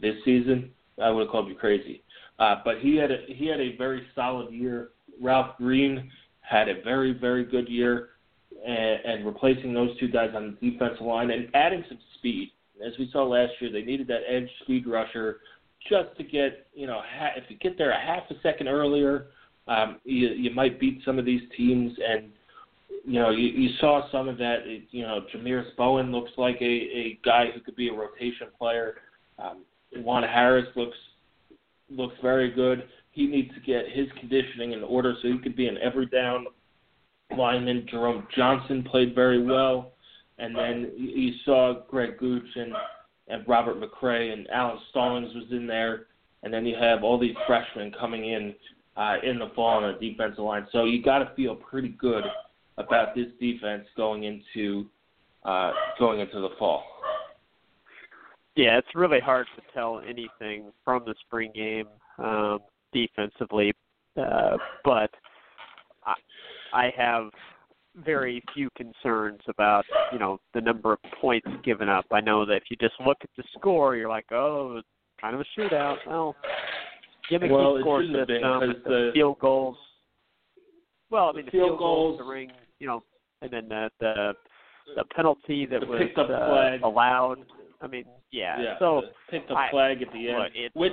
[0.00, 0.70] this season,
[1.02, 2.02] I would have called you crazy.
[2.38, 4.90] Uh, but he had a he had a very solid year.
[5.20, 8.10] Ralph Green had a very very good year,
[8.66, 12.52] and, and replacing those two guys on the defensive line and adding some speed.
[12.86, 15.38] As we saw last year, they needed that edge speed rusher
[15.88, 19.28] just to get you know ha- if you get there a half a second earlier,
[19.66, 22.32] um, you you might beat some of these teams and.
[23.06, 24.66] You know, you, you saw some of that.
[24.66, 28.48] It- You know, Jameis Bowen looks like a, a guy who could be a rotation
[28.58, 28.96] player.
[29.38, 29.64] Um,
[29.96, 30.96] Juan Harris looks
[31.88, 32.88] looks very good.
[33.12, 36.46] He needs to get his conditioning in order so he could be an every down
[37.36, 39.92] lineman Jerome Johnson played very well,
[40.38, 42.72] and then you saw Greg Gooch and,
[43.28, 46.06] and Robert McCray and Alan Stallings was in there,
[46.42, 48.54] and then you have all these freshmen coming in
[48.96, 50.66] uh, in the fall on the defensive line.
[50.72, 52.24] So you got to feel pretty good
[52.78, 54.86] about this defense going into
[55.44, 56.84] uh, going into the fall.
[58.56, 61.86] Yeah, it's really hard to tell anything from the spring game
[62.18, 62.60] um,
[62.92, 63.72] defensively,
[64.16, 65.10] uh, but
[66.04, 66.14] I,
[66.72, 67.30] I have
[68.04, 72.06] very few concerns about you know the number of points given up.
[72.10, 74.88] I know that if you just look at the score, you're like, oh, it's
[75.20, 75.96] kind of a shootout.
[76.06, 76.34] Well,
[77.30, 79.76] gimmicky well, score it system, been, the, the field goals.
[81.10, 83.02] Well, I mean the field field goals, goals the ring, you know,
[83.42, 84.32] and then the the,
[84.96, 86.82] the penalty that the was picked up uh, flag.
[86.82, 87.38] allowed.
[87.80, 88.60] I mean, yeah.
[88.60, 90.92] Yeah, so the picked up I- flag at the end, look, it- which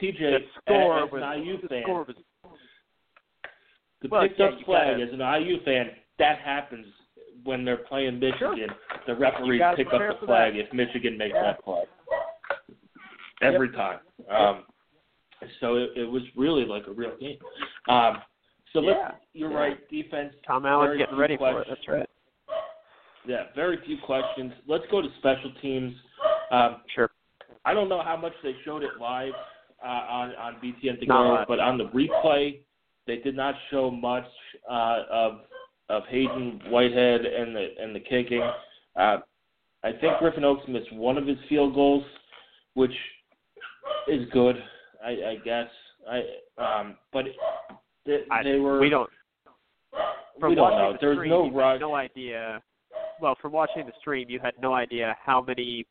[0.00, 2.16] TJ the score as was an IU fan, score was
[4.00, 6.86] the well, picked yeah, up flag gotta- as an IU fan, that happens
[7.44, 8.68] when they're playing Michigan.
[9.06, 10.60] The referees pick up the flag that.
[10.66, 11.42] if Michigan makes Yeah.
[11.42, 11.82] that play.
[13.42, 13.98] Every time.
[14.30, 14.64] Um,
[15.60, 17.38] so it, it was really like a real game.
[17.88, 18.18] Um,
[18.72, 19.56] so let's, Yeah, you're yeah.
[19.56, 19.90] right.
[19.90, 20.34] Defense.
[20.46, 21.66] Tom Allen getting ready for it.
[21.68, 22.08] That's right.
[23.26, 24.52] Yeah, very few questions.
[24.66, 25.94] Let's go to special teams.
[26.50, 27.10] Um, Sure.
[27.64, 29.32] I don't know how much they showed it live
[29.84, 32.58] uh, on on BTN to go, but on the replay,
[33.06, 34.26] they did not show much
[34.68, 35.40] uh, of
[35.88, 38.42] of Haydon Whitehead and the and the kicking.
[38.96, 39.18] Uh,
[39.84, 42.04] I think Griffin Oakes missed one of his field goals,
[42.74, 42.92] which
[44.08, 44.56] is good,
[45.04, 45.68] I, I guess.
[46.08, 46.22] I
[46.58, 47.26] um, but
[48.06, 49.10] they, I, they were we don't.
[50.40, 50.92] From we don't watching know.
[50.92, 51.72] the There's stream, no you rush.
[51.74, 52.62] had no idea.
[53.20, 55.86] Well, from watching the stream, you had no idea how many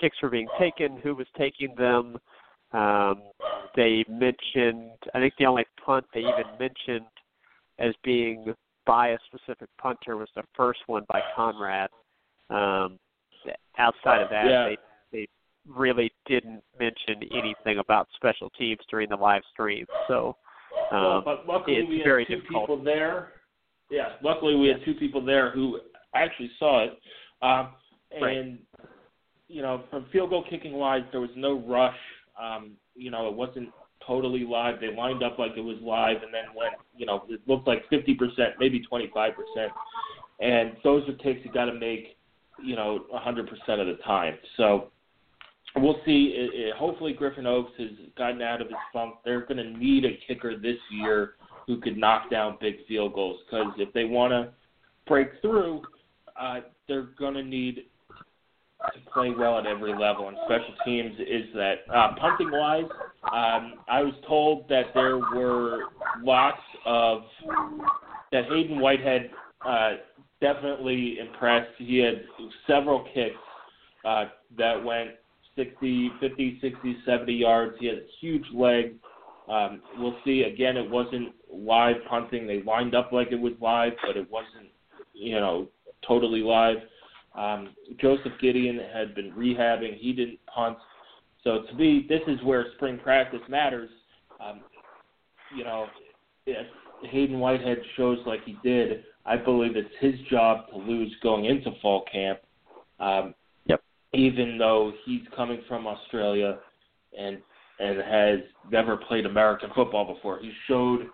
[0.00, 2.16] kicks were being taken, who was taking them.
[2.72, 3.22] Um,
[3.76, 7.06] they mentioned, I think the only punt they even mentioned
[7.78, 8.54] as being
[8.86, 11.90] by a specific punter was the first one by Conrad.
[12.50, 12.98] Um,
[13.78, 14.64] outside of that, Yeah.
[14.68, 14.76] they
[15.12, 15.26] they
[15.68, 19.86] really didn't mention anything about special teams during the live stream.
[20.08, 20.36] So
[20.92, 22.68] Well, um, but luckily it's we had very two difficult.
[22.68, 23.32] people there.
[23.90, 25.80] Yeah, luckily we had two people there who
[26.14, 26.98] actually saw it.
[27.42, 27.74] Um,
[28.20, 28.36] Right.
[28.36, 28.58] and
[29.48, 31.96] you know, from field goal kicking wise, there was no rush.
[32.40, 33.70] Um, you know, it wasn't
[34.06, 34.80] totally live.
[34.80, 36.74] They lined up like it was live, and then went.
[36.96, 38.16] You know, it looked like 50%,
[38.58, 39.34] maybe 25%.
[40.40, 42.16] And those are takes you got to make.
[42.62, 43.40] You know, a 100%
[43.80, 44.38] of the time.
[44.56, 44.92] So
[45.76, 46.34] we'll see.
[46.36, 49.16] It, it, hopefully, Griffin Oakes has gotten out of his funk.
[49.24, 51.32] They're going to need a kicker this year
[51.66, 54.52] who could knock down big field goals because if they want to
[55.06, 55.82] break through,
[56.38, 57.84] uh, they're going to need
[58.92, 60.28] to play well at every level.
[60.28, 61.74] And special teams is that.
[61.92, 62.84] Uh, punting wise,
[63.24, 65.84] um, I was told that there were
[66.22, 67.22] lots of
[68.32, 69.30] that Haydon Whitehead
[69.66, 69.92] uh,
[70.40, 71.70] definitely impressed.
[71.78, 72.24] He had
[72.66, 73.36] several kicks
[74.04, 74.26] uh,
[74.58, 75.10] that went
[75.56, 77.76] 60, 50, 60, 70 yards.
[77.78, 78.94] He had a huge leg.
[79.48, 80.42] Um, we'll see.
[80.42, 82.46] Again, it wasn't live punting.
[82.46, 84.70] They lined up like it was live, but it wasn't,
[85.12, 85.68] you know,
[86.06, 86.78] totally live.
[87.34, 89.98] Um, Joseph Gedeon had been rehabbing.
[89.98, 90.78] He didn't punt.
[91.42, 93.90] So to me, this is where spring practice matters.
[94.40, 94.60] Um,
[95.56, 95.86] you know,
[96.46, 96.66] if
[97.10, 101.70] Haydon Whitehead shows like he did, I believe it's his job to lose going into
[101.80, 102.40] fall camp.
[102.98, 103.34] Um.
[104.14, 106.58] Even though he's coming from Australia
[107.18, 107.38] and
[107.80, 108.38] and has
[108.70, 111.08] never played American football before, he showed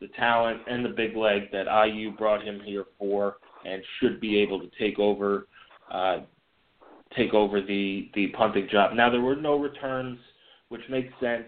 [0.00, 4.38] the talent and the big leg that IU brought him here for, and should be
[4.38, 5.46] able to take over
[5.92, 6.18] uh,
[7.16, 8.94] take over the the punting job.
[8.94, 10.18] Now there were no returns,
[10.68, 11.46] which makes sense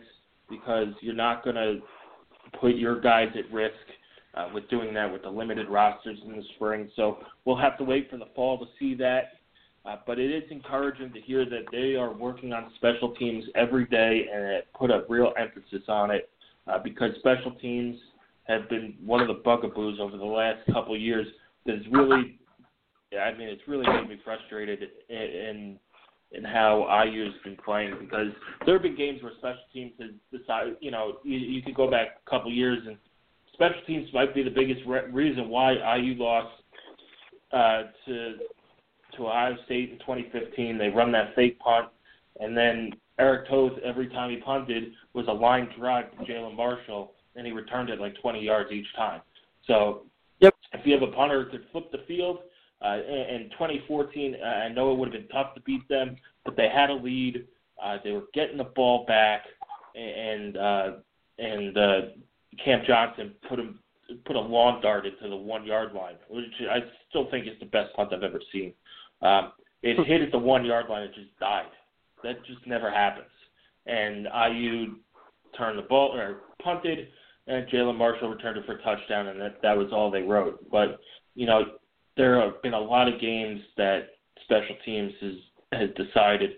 [0.49, 1.81] because you're not going to
[2.61, 3.75] put your guys at risk
[4.35, 6.91] uh, with doing that with the limited rosters in the spring.
[6.97, 9.33] So we'll have to wait for the fall to see that.
[9.89, 13.87] Uh, but it is encouraging to hear that they are working on special teams every
[13.87, 16.29] day and it put a real emphasis on it
[16.67, 17.97] uh, because special teams
[18.45, 21.27] have been one of the bugaboos over the last couple of years.
[21.65, 22.39] That's really,
[23.19, 25.79] I mean, it's really made me frustrated in, in
[26.33, 28.27] in how IU has been playing because
[28.67, 31.91] there have been games where special teams has decided, you know, you, you could go
[31.91, 32.99] back a couple years and
[33.55, 36.53] special teams might be the biggest re- reason why IU lost
[37.51, 38.35] uh, to
[39.19, 40.79] to Ohio State in 2015.
[40.79, 41.89] They run that fake punt,
[42.41, 47.13] and then Erich Toth every time he punted was a line drive to Jalen Marshall,
[47.37, 49.21] and he returned it like 20 yards each time.
[49.67, 50.03] So
[50.41, 50.55] Yep.
[50.73, 52.39] if you have a punter who could flip the field,
[52.81, 56.17] uh, in, in 2014, uh, I know it would have been tough to beat them,
[56.45, 57.47] but they had a lead.
[57.83, 59.43] Uh, they were getting the ball back,
[59.97, 60.91] and uh,
[61.39, 62.01] and uh,
[62.65, 63.81] Camp Johnson put him
[64.25, 67.67] put a lawn dart into the one yard line, which I still think is the
[67.67, 68.73] best punt I've ever seen.
[69.23, 69.53] Um,
[69.83, 71.67] it hit at the one yard line, it just died.
[72.23, 73.27] That just never happens.
[73.87, 74.97] And IU
[75.57, 77.09] turned the ball or punted,
[77.47, 80.69] and Jalen Marshall returned it for a touchdown, and that that was all they wrote.
[80.71, 81.01] But
[81.35, 81.63] you know,
[82.17, 84.11] there have been a lot of games that
[84.45, 85.35] special teams has
[85.73, 86.51] has decided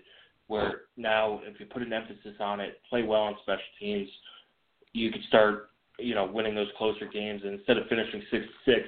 [0.47, 4.09] where now if you put an emphasis on it, play well on special teams,
[4.93, 7.41] you could start you know winning those closer games.
[7.43, 8.79] And instead of finishing six six,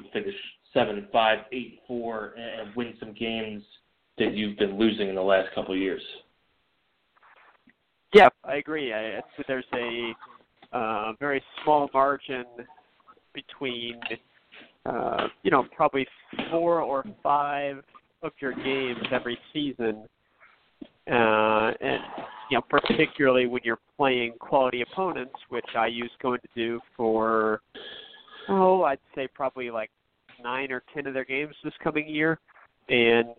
[0.00, 0.34] you finish
[0.74, 3.62] seven five, eight four, and win some games
[4.18, 6.02] that you've been losing in the last couple of years.
[8.12, 8.92] Yeah, I agree.
[8.92, 10.12] I, there's a
[10.72, 12.44] uh, very small margin
[13.34, 14.00] between,
[14.84, 16.06] uh, you know, probably
[16.50, 17.82] four or five
[18.22, 20.04] of your games every season,
[21.10, 22.00] uh, and
[22.50, 27.62] you know, particularly when you're playing quality opponents, which I use going to do for,
[28.48, 29.90] oh, I'd say probably like
[30.42, 32.38] nine or ten of their games this coming year,
[32.88, 33.34] and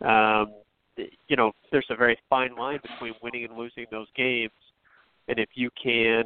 [0.00, 0.52] um,
[1.28, 4.52] you know, there's a very fine line between winning and losing those games.
[5.28, 6.24] And if you can,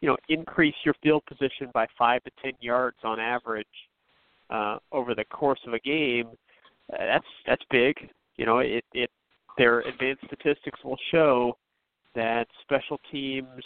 [0.00, 3.66] you know, increase your field position by five to ten yards on average
[4.50, 6.28] uh, over the course of a game,
[6.92, 7.96] uh, that's that's big.
[8.36, 9.10] You know, it it
[9.58, 11.56] their advanced statistics will show
[12.14, 13.64] that special teams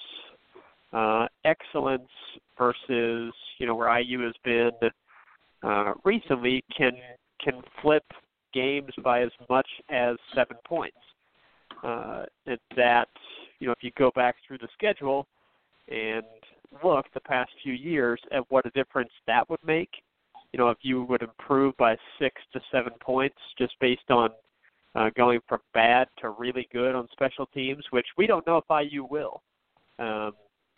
[0.92, 2.09] uh, excellence
[2.57, 4.70] versus you know where IU has been
[5.62, 6.92] uh, recently can
[7.42, 8.04] can flip
[8.52, 10.96] games by as much as seven points.
[11.82, 13.09] Uh, and that,
[13.61, 15.26] you know, if you go back through the schedule
[15.88, 16.24] and
[16.82, 19.90] look the past few years at what a difference that would make,
[20.52, 24.30] you know, if you would improve by six to seven points just based on
[24.94, 28.90] uh, going from bad to really good on special teams, which we don't know if
[28.90, 29.42] IU will.
[29.98, 30.32] Um,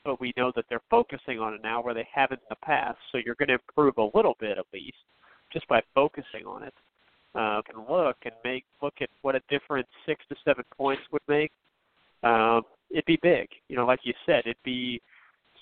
[0.08, 2.96] but we know that they're focusing on it now where they haven't in the past.
[3.12, 4.96] So you're going to improve a little bit at least
[5.52, 6.72] just by focusing on it
[7.34, 11.20] uh, can look and make look at what a difference six to seven points would
[11.28, 11.52] make,
[12.22, 13.48] um, it'd be big.
[13.68, 14.98] You know, like you said, it'd be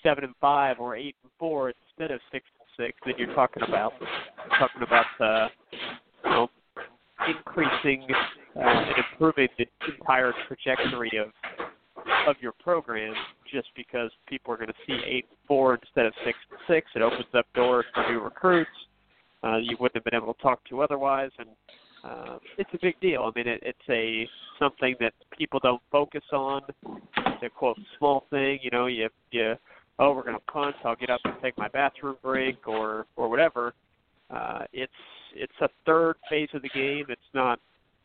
[0.00, 3.64] seven and five or eight and four instead of six and six that you're talking
[3.66, 3.94] about.
[4.00, 5.48] You're talking about uh,
[6.24, 6.48] you know
[7.26, 8.06] increasing
[8.54, 11.32] uh, and improving the entire trajectory of
[12.26, 13.14] of your program
[13.52, 16.86] just because people are going to see eight four instead of six six.
[16.94, 18.70] It opens up doors for new recruits
[19.46, 21.48] uh, you wouldn't have been able to talk to otherwise, and
[22.04, 23.22] uh, it's a big deal.
[23.22, 24.28] I mean, it, it's a
[24.58, 26.62] something that people don't focus on.
[26.66, 28.86] It's a quote small thing, you know.
[28.86, 29.54] You you
[29.98, 30.76] oh we're going to punt.
[30.84, 33.74] I'll get up and take my bathroom break or or whatever.
[34.30, 34.92] Uh, it's
[35.34, 37.06] it's a third phase of the game.
[37.08, 37.60] It's not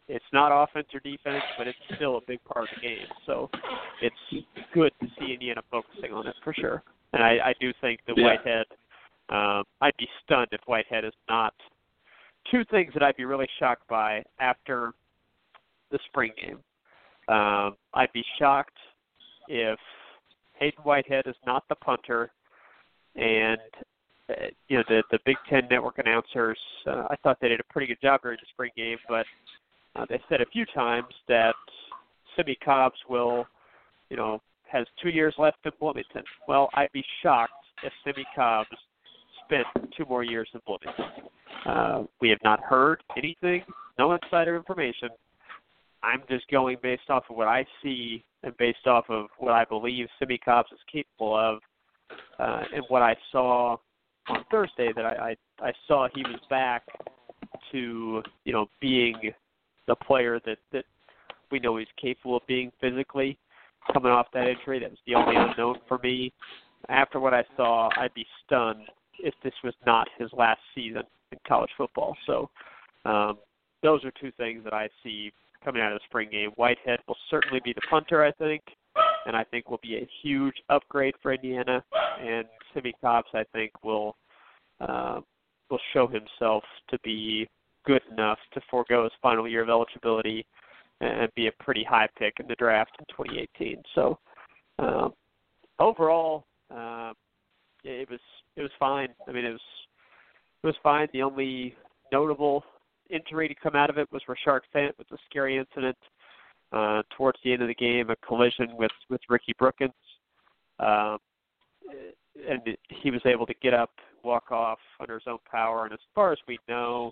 [0.08, 3.08] it's not offense or defense, but it's still a big part of the game.
[3.26, 3.49] So
[4.02, 6.84] it's good to see Indiana focusing on it for sure.
[7.14, 8.26] And I, I do think that yeah.
[8.26, 8.66] Whitehead
[9.32, 11.54] um, I'd be stunned if Whitehead is not.
[12.52, 14.91] Two things that I'd be really shocked by after
[15.89, 16.60] the spring game.
[17.34, 18.78] Um, I'd be shocked
[19.47, 19.80] if
[20.60, 22.32] Haydon Whitehead is not the punter,
[23.16, 23.60] and
[24.30, 26.58] uh, you know the the Big Ten network announcers.
[26.86, 29.26] Uh, I thought they did a pretty good job during the spring game, but
[29.96, 31.56] uh, they said a few times that
[32.36, 33.46] Simmie Cobbs will,
[34.10, 36.24] you know, has two years left in Bloomington.
[36.48, 38.70] Well, I'd be shocked if Simmie Cobbs
[39.46, 39.66] spent
[39.98, 41.30] two more years in Bloomington.
[41.66, 43.64] Uh, we have not heard anything,
[44.00, 45.10] no insider information.
[46.04, 49.66] I'm just going based off of what I see and based off of what I
[49.66, 51.60] believe Simmie Cobbs is capable of,
[52.39, 53.78] uh, and what I saw
[54.28, 56.84] on Thursday that I, I I saw he was back
[57.72, 59.32] to you know being
[59.92, 60.86] the player that that
[61.52, 63.38] we know he's capable of being physically
[63.92, 64.80] coming off that injury.
[64.80, 66.32] That was the only unknown for me.
[66.88, 68.86] After what I saw, I'd be stunned
[69.20, 72.16] if this was not his last season in college football.
[72.26, 72.50] So
[73.04, 73.38] um,
[73.84, 75.34] those are two things that I see
[75.64, 76.52] coming out of the spring game.
[76.56, 78.62] Whitehead will certainly be the punter, I think,
[79.26, 81.84] and I think will be a huge upgrade for Indiana.
[82.22, 84.16] And Simmie Cobbs, I think, will
[84.80, 85.20] uh,
[85.70, 87.48] will show himself to be
[87.86, 90.45] good enough to forego his final year of eligibility
[91.01, 93.82] and be a pretty high pick in the draft in 2018.
[93.95, 94.19] So
[94.79, 95.13] um,
[95.79, 97.13] overall, uh,
[97.84, 98.19] it was
[98.55, 99.09] it was fine.
[99.27, 99.61] I mean, it was
[100.63, 101.07] it was fine.
[101.13, 101.75] The only
[102.11, 102.63] notable
[103.09, 105.97] injury to come out of it was Rashard Fant with a scary incident
[106.71, 109.93] uh, towards the end of the game, a collision with with Ricky Brookins,
[110.79, 111.17] um,
[112.47, 113.91] and he was able to get up,
[114.23, 115.86] walk off under his own power.
[115.86, 117.11] And as far as we know,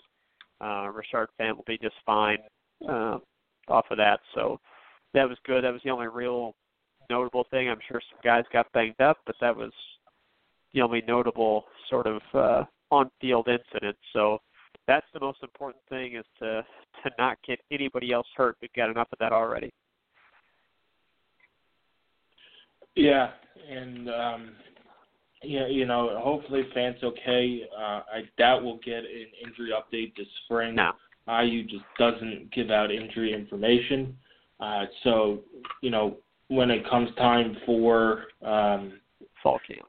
[0.62, 2.40] uh, Rashard Fant will be just fine
[2.88, 3.18] uh,
[3.68, 4.20] off of that.
[4.36, 4.60] So
[5.14, 5.64] that was good.
[5.64, 6.56] That was the only real
[7.10, 7.70] notable thing.
[7.70, 9.72] I'm sure some guys got banged up, but that was
[10.74, 13.98] the only notable sort of uh, on-field incident.
[14.14, 14.40] So
[14.88, 16.64] that's the most important thing is to
[17.04, 18.58] to not get anybody else hurt.
[18.62, 19.72] We've got enough of that already.
[22.96, 23.30] Yeah,
[23.70, 24.52] and um,
[25.44, 27.64] yeah, you know, hopefully Fant's okay.
[27.78, 30.76] Uh, I doubt we'll get an injury update this spring.
[30.76, 30.92] No.
[31.30, 34.18] IU just doesn't give out injury information.
[34.60, 35.40] Uh, so,
[35.82, 36.18] you know,
[36.50, 39.00] when it comes time for um,
[39.42, 39.88] fall camp,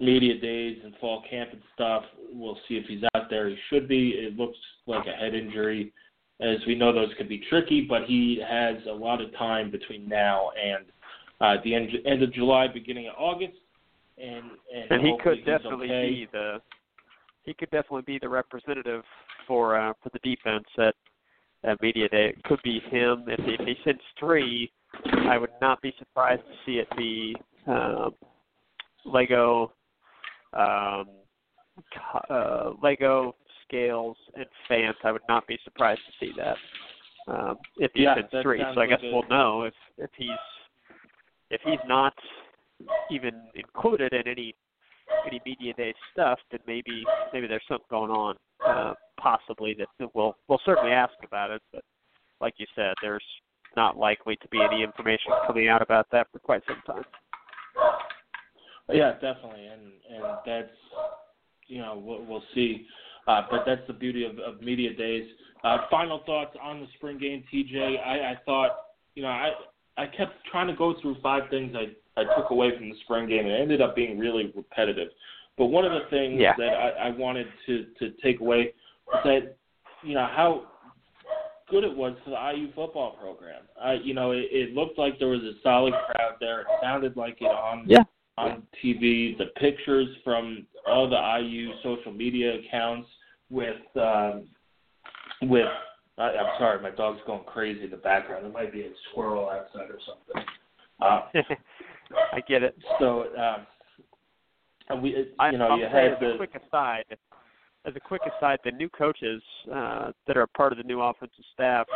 [0.00, 3.48] media days and fall camp and stuff, we'll see if he's out there.
[3.48, 4.10] He should be.
[4.10, 5.92] It looks like a head injury.
[6.40, 10.08] As we know, those could be tricky, but he has a lot of time between
[10.08, 10.86] now and
[11.40, 13.58] uh, the end, end of July, beginning of August.
[14.22, 16.10] And and, and he could definitely okay.
[16.10, 16.58] be the
[17.44, 19.02] he could definitely be the representative
[19.46, 20.94] for uh, for the defense at
[21.64, 22.34] at media day.
[22.36, 24.70] It could be him if he, if he sends three.
[25.28, 28.14] I would not be surprised to see it be um,
[29.06, 29.70] Lagow,
[30.52, 31.06] um,
[32.28, 33.32] uh, Lagow
[33.66, 34.94] scales and Fant.
[35.04, 36.56] I would not be surprised to see that
[37.32, 38.62] um, if he yeah, sends three.
[38.74, 40.28] So I guess like we'll know if if he's
[41.50, 42.14] if he's not
[43.10, 44.54] even included in any
[45.26, 50.36] any media day stuff, then maybe maybe there's something going on, uh, possibly that, we'll
[50.48, 51.62] we'll certainly ask about it.
[51.72, 51.82] But
[52.40, 53.24] like you said, there's
[53.76, 57.04] not likely to be any information coming out about that for quite some time.
[58.92, 60.76] Yeah, definitely, and and that's
[61.66, 62.86] you know we'll, we'll see,
[63.28, 65.28] uh, but that's the beauty of, of media days.
[65.62, 68.00] Uh, final thoughts on the spring game, TJ.
[68.00, 68.70] I, I thought
[69.14, 69.50] you know I
[69.96, 73.28] I kept trying to go through five things I I took away from the spring
[73.28, 75.08] game, and it ended up being really repetitive.
[75.56, 76.54] But one of the things yeah.
[76.56, 78.72] that I, I wanted to to take away
[79.06, 79.56] was that
[80.02, 80.64] you know how
[81.70, 83.62] good it was for the IU football program.
[83.80, 86.62] I, you know, it, it looked like there was a solid crowd there.
[86.62, 88.02] It sounded like it on yeah.
[88.36, 89.38] on TV.
[89.38, 93.08] The pictures from all the IU social media accounts
[93.50, 94.48] with um,
[95.42, 95.68] with
[96.18, 98.44] I, I'm sorry, my dog's going crazy in the background.
[98.44, 100.44] There might be a squirrel outside or something.
[101.00, 101.20] Uh,
[102.32, 102.76] I get it.
[102.98, 103.66] So, um,
[104.88, 107.04] and we, you know, I'll you had as the a quick aside,
[107.86, 109.42] as a quick aside, the new coaches
[109.72, 111.86] uh, that are part of the new offensive staff,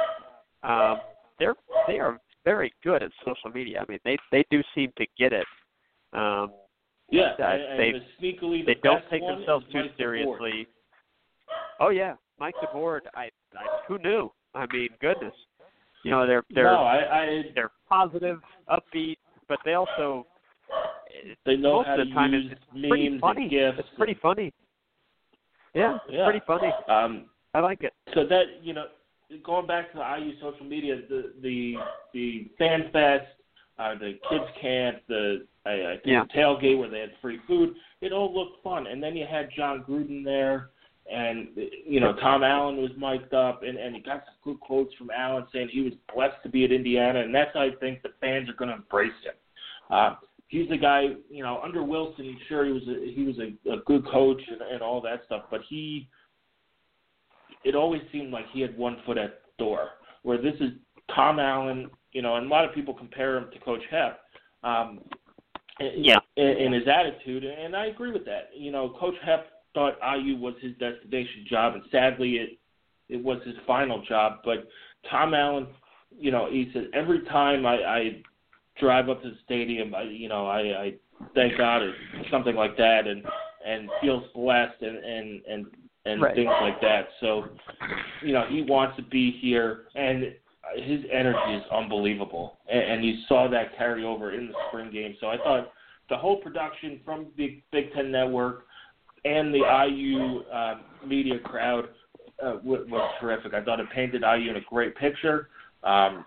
[0.62, 0.98] um,
[1.38, 1.54] they're
[1.86, 3.84] they are very good at social media.
[3.86, 5.46] I mean, they they do seem to get it.
[6.12, 6.52] Um,
[7.10, 10.66] yeah, uh, and, they and the sneakily they the don't take themselves too Mike seriously.
[11.80, 13.00] Oh yeah, Mike DeBord.
[13.14, 14.30] I, I who knew?
[14.54, 15.34] I mean, goodness.
[16.04, 18.40] You know, they're they're no, I, I they're positive,
[18.70, 19.16] upbeat,
[19.48, 20.26] but they also
[21.46, 23.48] they know most how of the to time use it's pretty funny.
[23.50, 24.52] It's pretty funny.
[25.74, 26.24] Yeah, it's Yeah.
[26.24, 26.72] pretty funny.
[26.88, 27.92] Um, I like it.
[28.14, 28.86] so that you know,
[29.42, 31.76] going back to the IU social media, the the
[32.12, 33.26] the fan fest,
[33.78, 36.24] uh, the kids camp, the I, I think Yeah.
[36.24, 38.86] the tailgate where they had free food, it all looked fun.
[38.86, 40.70] And then you had Jon Gruden there,
[41.10, 41.48] and
[41.86, 45.10] you know Tom Allen was mic'd up, and and you got some good quotes from
[45.10, 48.10] Allen saying he was blessed to be at Indiana, and that's how I think the
[48.20, 49.34] fans are going to embrace him.
[49.90, 50.14] Uh,
[50.48, 53.82] he's a guy, you know, under Wilson, sure he was a, he was a, a
[53.86, 56.08] good coach and, and all that stuff, but he,
[57.64, 59.88] it always seemed like he had one foot at the door.
[60.22, 60.70] Where this is
[61.14, 64.20] Tom Allen, you know, and a lot of people compare him to Coach Hep.
[64.62, 65.00] Um,
[65.78, 66.20] Yeah.
[66.36, 68.50] in, in his attitude, and I agree with that.
[68.56, 72.58] You know, Coach Hep thought IU was his destination job, and sadly, it
[73.08, 74.38] it was his final job.
[74.44, 74.68] But
[75.10, 75.66] Tom Allen,
[76.16, 78.22] you know, he said every time I, I
[78.80, 80.94] drive up to the stadium, I you know, I, I
[81.34, 81.94] thank God or
[82.30, 83.22] something like that, and
[83.66, 85.66] and feels blessed and and and
[86.06, 86.34] and Right.
[86.34, 87.08] things like that.
[87.20, 87.46] So,
[88.22, 90.34] you know, he wants to be here, and
[90.76, 95.16] his energy is unbelievable, and, and you saw that carry over in the spring game.
[95.20, 95.72] So I thought
[96.10, 98.66] the whole production from Big Big Ten Network
[99.24, 100.74] and the IU uh,
[101.06, 101.86] media crowd
[102.42, 103.54] uh, was, was terrific.
[103.54, 105.48] I thought it painted IU in a great picture.
[105.82, 106.24] Um,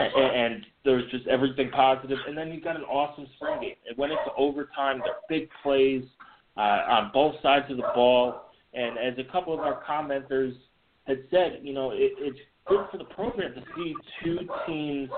[0.00, 2.18] and, and there was just everything positive.
[2.26, 3.74] And then you got an awesome spring game.
[3.84, 4.98] It went into overtime.
[4.98, 6.02] There were big plays
[6.56, 8.50] uh, on both sides of the ball.
[8.72, 10.54] And as a couple of our commenters
[11.06, 15.10] had said, you know, it, it's good for the program to see two teams,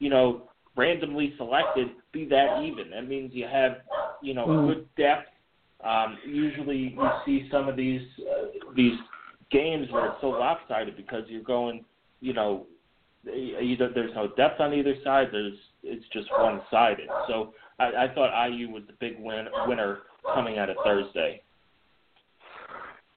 [0.00, 0.42] you know,
[0.76, 2.90] randomly selected be that even.
[2.90, 3.78] That means you have,
[4.22, 4.66] you know, Mm.
[4.68, 5.29] good depth.
[5.84, 8.98] Um, usually you see some of these uh, these
[9.50, 11.84] games where it's so lopsided because you're going,
[12.20, 12.66] you know,
[13.26, 15.28] either there's no depth on either side.
[15.32, 17.08] There's it's just one sided.
[17.28, 20.00] So I, I thought IU was the big win, winner
[20.34, 21.42] coming out of Thursday.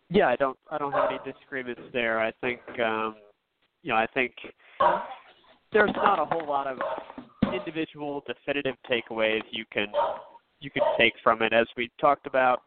[0.09, 2.19] Yeah, I don't I don't have any disagreements there.
[2.19, 3.15] I think um
[3.81, 4.33] you know, I think
[5.73, 6.79] there's not a whole lot of
[7.53, 9.87] individual definitive takeaways you can
[10.63, 12.63] you can take from it as we talked about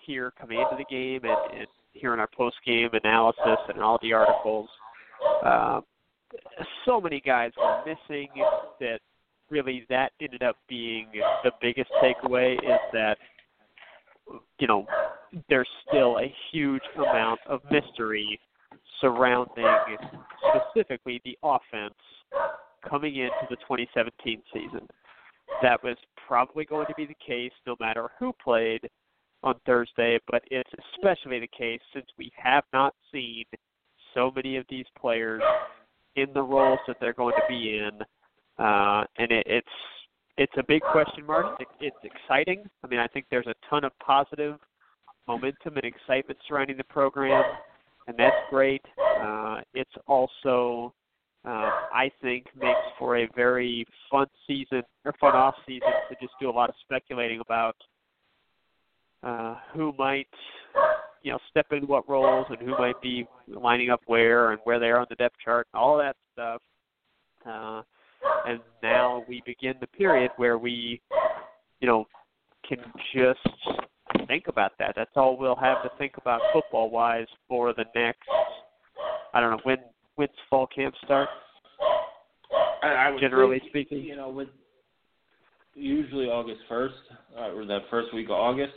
[0.00, 3.98] here coming into the game and, and here in our post game analysis and all
[4.02, 4.68] the articles.
[5.44, 5.80] Uh,
[6.84, 8.28] so many guys were missing
[8.80, 9.00] that
[9.50, 11.08] really that ended up being
[11.44, 13.16] the biggest takeaway is that
[14.58, 14.86] you know
[15.48, 18.38] there's still a huge amount of mystery
[19.00, 19.64] surrounding
[20.54, 21.94] specifically the offense
[22.88, 24.86] coming into the 2017 season.
[25.62, 25.96] That was
[26.26, 28.88] probably going to be the case no matter who played
[29.42, 33.44] on Thursday, but it's especially the case since we have not seen
[34.14, 35.42] so many of these players
[36.16, 37.90] in the roles that they're going to be in,
[38.64, 39.68] uh, and it, it's
[40.36, 41.60] it's a big question mark.
[41.60, 42.64] It, it's exciting.
[42.82, 44.56] I mean, I think there's a ton of positive
[45.28, 47.44] momentum and excitement surrounding the program,
[48.06, 48.82] and that's great.
[49.22, 50.92] Uh, it's also,
[51.44, 56.34] uh, I think, makes for a very fun season or fun off season to just
[56.40, 57.76] do a lot of speculating about
[59.22, 60.28] uh, who might,
[61.22, 64.78] you know, step in what roles and who might be lining up where and where
[64.78, 66.60] they are on the depth chart and all that stuff.
[67.46, 67.82] Uh,
[68.46, 71.00] and now we begin the period where we,
[71.80, 72.04] you know,
[72.68, 72.78] can
[73.14, 73.40] just
[74.26, 74.92] think about that.
[74.94, 78.28] That's all we'll have to think about football wise for the next.
[79.32, 79.78] I don't know when
[80.16, 81.28] when's fall camp start.
[82.82, 84.48] I, I would generally think, speaking, you know, with
[85.74, 86.94] usually August first
[87.38, 88.72] uh, or that first week of August.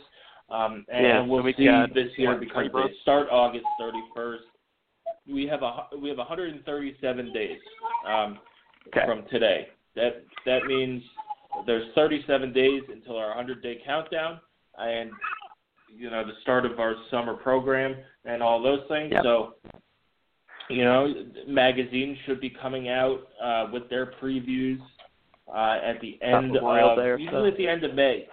[0.50, 4.36] Um, and yeah, we'll so we see this year because they start August 31st.
[5.30, 7.58] We have a we have 137 days
[8.06, 8.38] um,
[8.88, 9.06] Okay.
[9.06, 9.68] from today.
[9.96, 11.02] That that means
[11.66, 14.40] there's 37 days until our 100 day countdown,
[14.78, 15.10] and
[15.88, 19.10] you know the start of our summer program and all those things.
[19.12, 19.22] Yep.
[19.22, 19.54] So
[20.70, 21.12] you know
[21.46, 24.78] magazines should be coming out uh, with their previews
[25.48, 27.52] uh, at the end of Day usually so.
[27.52, 28.26] at the end of May.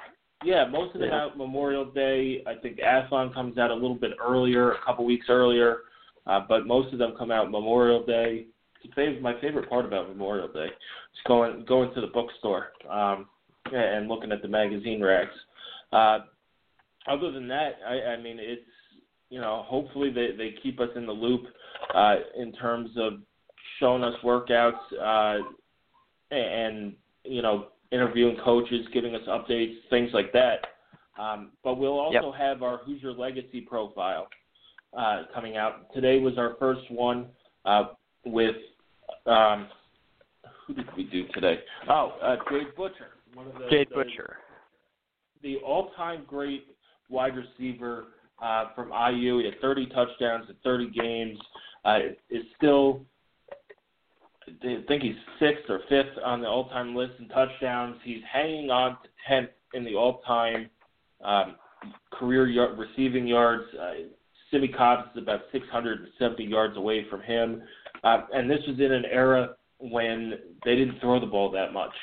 [0.44, 1.24] Yeah, most of them Yeah.
[1.24, 2.44] out Memorial Day.
[2.48, 5.80] I think Athlon comes out a little bit earlier, a couple weeks earlier,
[6.26, 8.46] uh, but most of them come out Memorial Day.
[8.84, 13.28] It's my favorite part about Memorial Day is going going to the bookstore um,
[13.72, 15.36] and looking at the magazine racks.
[15.92, 16.20] Uh,
[17.08, 18.62] other than that, I, I mean, it's
[19.32, 21.46] you know, hopefully they they keep us in the loop
[21.96, 23.14] uh, in terms of
[23.80, 25.42] showing us workouts uh,
[26.36, 30.60] and you know interviewing coaches, giving us updates, things like that.
[31.20, 34.28] Um, but we'll also have our Hoosier Legacy profile
[34.98, 35.94] uh, coming out.
[35.94, 37.28] Today was our first one
[37.66, 37.86] uh,
[38.26, 38.56] with
[39.26, 39.68] um,
[40.68, 41.60] who did we do today?
[41.90, 44.38] Oh, uh, Jade Butcher, one of the Jade the, Butcher.
[45.42, 46.66] the all-time great
[47.10, 48.06] wide receiver
[48.42, 49.40] uh, from IU.
[49.40, 51.40] He had 30 touchdowns in 30 games.
[51.84, 53.02] Uh, is still,
[54.48, 57.98] I think he's sixth or fifth on the all-time list in touchdowns.
[58.04, 60.70] He's hanging on to 10th in the all-time
[61.24, 61.56] um,
[62.12, 63.64] career yard, receiving yards.
[63.80, 63.92] Uh,
[64.52, 67.64] Simmie Cobbs is about 670 yards away from him.
[68.04, 70.34] Uh, and this was in an era when
[70.66, 71.94] they didn't throw the ball that much.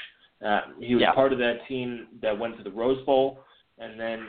[0.44, 1.12] Uh, he was Yeah.
[1.12, 3.44] part of that team that went to the Rose Bowl,
[3.78, 4.26] and then,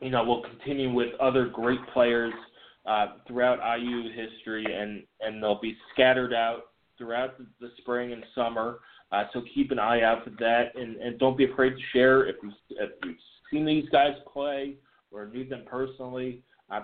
[0.00, 2.32] you know, we'll continue with other great players
[2.86, 6.64] uh, throughout IU history, and and they'll be scattered out
[6.96, 8.78] throughout the, the spring and summer.
[9.12, 12.26] Uh, so keep an eye out for that, and and don't be afraid to share
[12.26, 13.16] if you if you've
[13.52, 14.74] seen these guys play
[15.10, 16.42] or knew them personally.
[16.70, 16.82] Uh,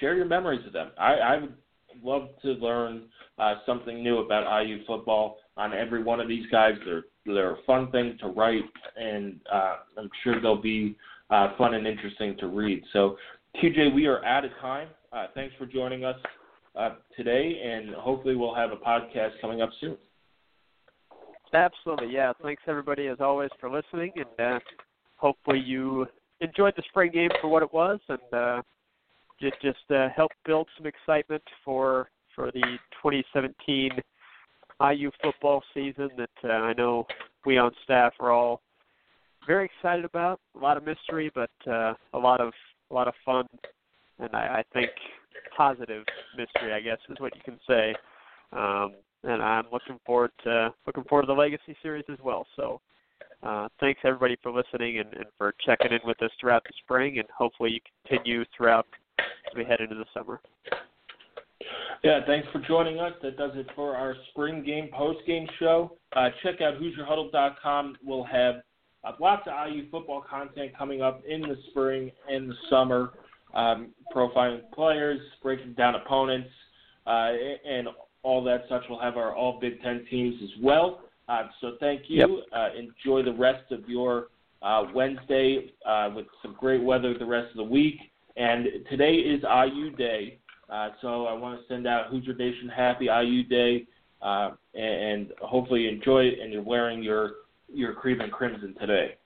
[0.00, 0.90] share your memories with them.
[0.98, 1.54] I, I would
[2.02, 3.04] love to learn
[3.38, 6.74] uh, something new about IU football on every one of these guys.
[6.84, 8.64] They're they're a fun thing to write,
[8.96, 10.96] and uh, I'm sure they'll be
[11.30, 12.82] uh, fun and interesting to read.
[12.92, 13.16] So,
[13.62, 14.88] TJ, we are out of time.
[15.12, 16.16] Uh, thanks for joining us
[16.76, 19.96] uh, today, and hopefully we'll have a podcast coming up soon.
[21.52, 22.32] Absolutely, yeah.
[22.42, 24.58] Thanks everybody as always for listening, and uh,
[25.16, 26.06] hopefully you
[26.40, 28.62] enjoyed the spring game for what it was, and uh,
[29.40, 33.90] just just uh, help build some excitement for for the 2017
[34.92, 37.06] IU football season that I know
[37.46, 38.60] we on staff are all
[39.48, 40.38] very excited about.
[40.54, 42.52] A lot of mystery, but uh, a lot of
[42.90, 43.46] a lot of fun,
[44.18, 44.90] and I, I think
[45.56, 46.04] positive
[46.36, 47.94] mystery, I guess, is what you can say.
[48.52, 48.94] Um,
[49.24, 52.46] and I'm looking forward to looking forward to the Legacy series as well.
[52.56, 52.80] So,
[53.42, 57.18] uh, thanks everybody for listening and, and for checking in with us throughout the spring,
[57.18, 58.86] and hopefully you continue throughout
[59.18, 60.40] as we head into the summer.
[62.04, 63.12] Yeah, thanks for joining us.
[63.22, 65.96] That does it for our spring game post game show.
[66.14, 67.96] Uh, check out HoosierHuddle.com.
[68.04, 68.56] We'll have
[69.04, 73.12] uh, lots of IU football content coming up in the spring and the summer,
[73.54, 76.50] um, profiling players, breaking down opponents,
[77.06, 77.32] uh,
[77.68, 77.88] and
[78.22, 78.82] all that such.
[78.90, 81.02] We'll have our all Big Ten teams as well.
[81.28, 82.42] Uh, so thank you.
[82.52, 84.28] Uh, enjoy the rest of your
[84.62, 87.98] uh, Wednesday uh, with some great weather the rest of the week.
[88.36, 90.38] and today is IU Day,
[90.70, 93.86] uh, so I want to send out Hoosier Nation happy IU Day,
[94.22, 97.32] uh, and, and hopefully you enjoy it and you're wearing your
[97.72, 99.16] your cream and crimson today.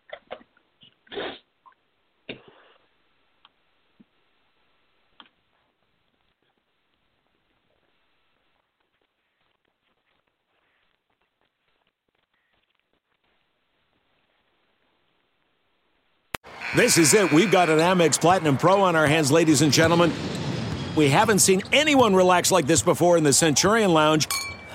[16.74, 17.30] This is it.
[17.30, 20.11] We've got an Amex Platinum Pro on our hands, ladies and gentlemen.
[20.97, 24.26] We haven't seen anyone relax like this before in the Centurion Lounge.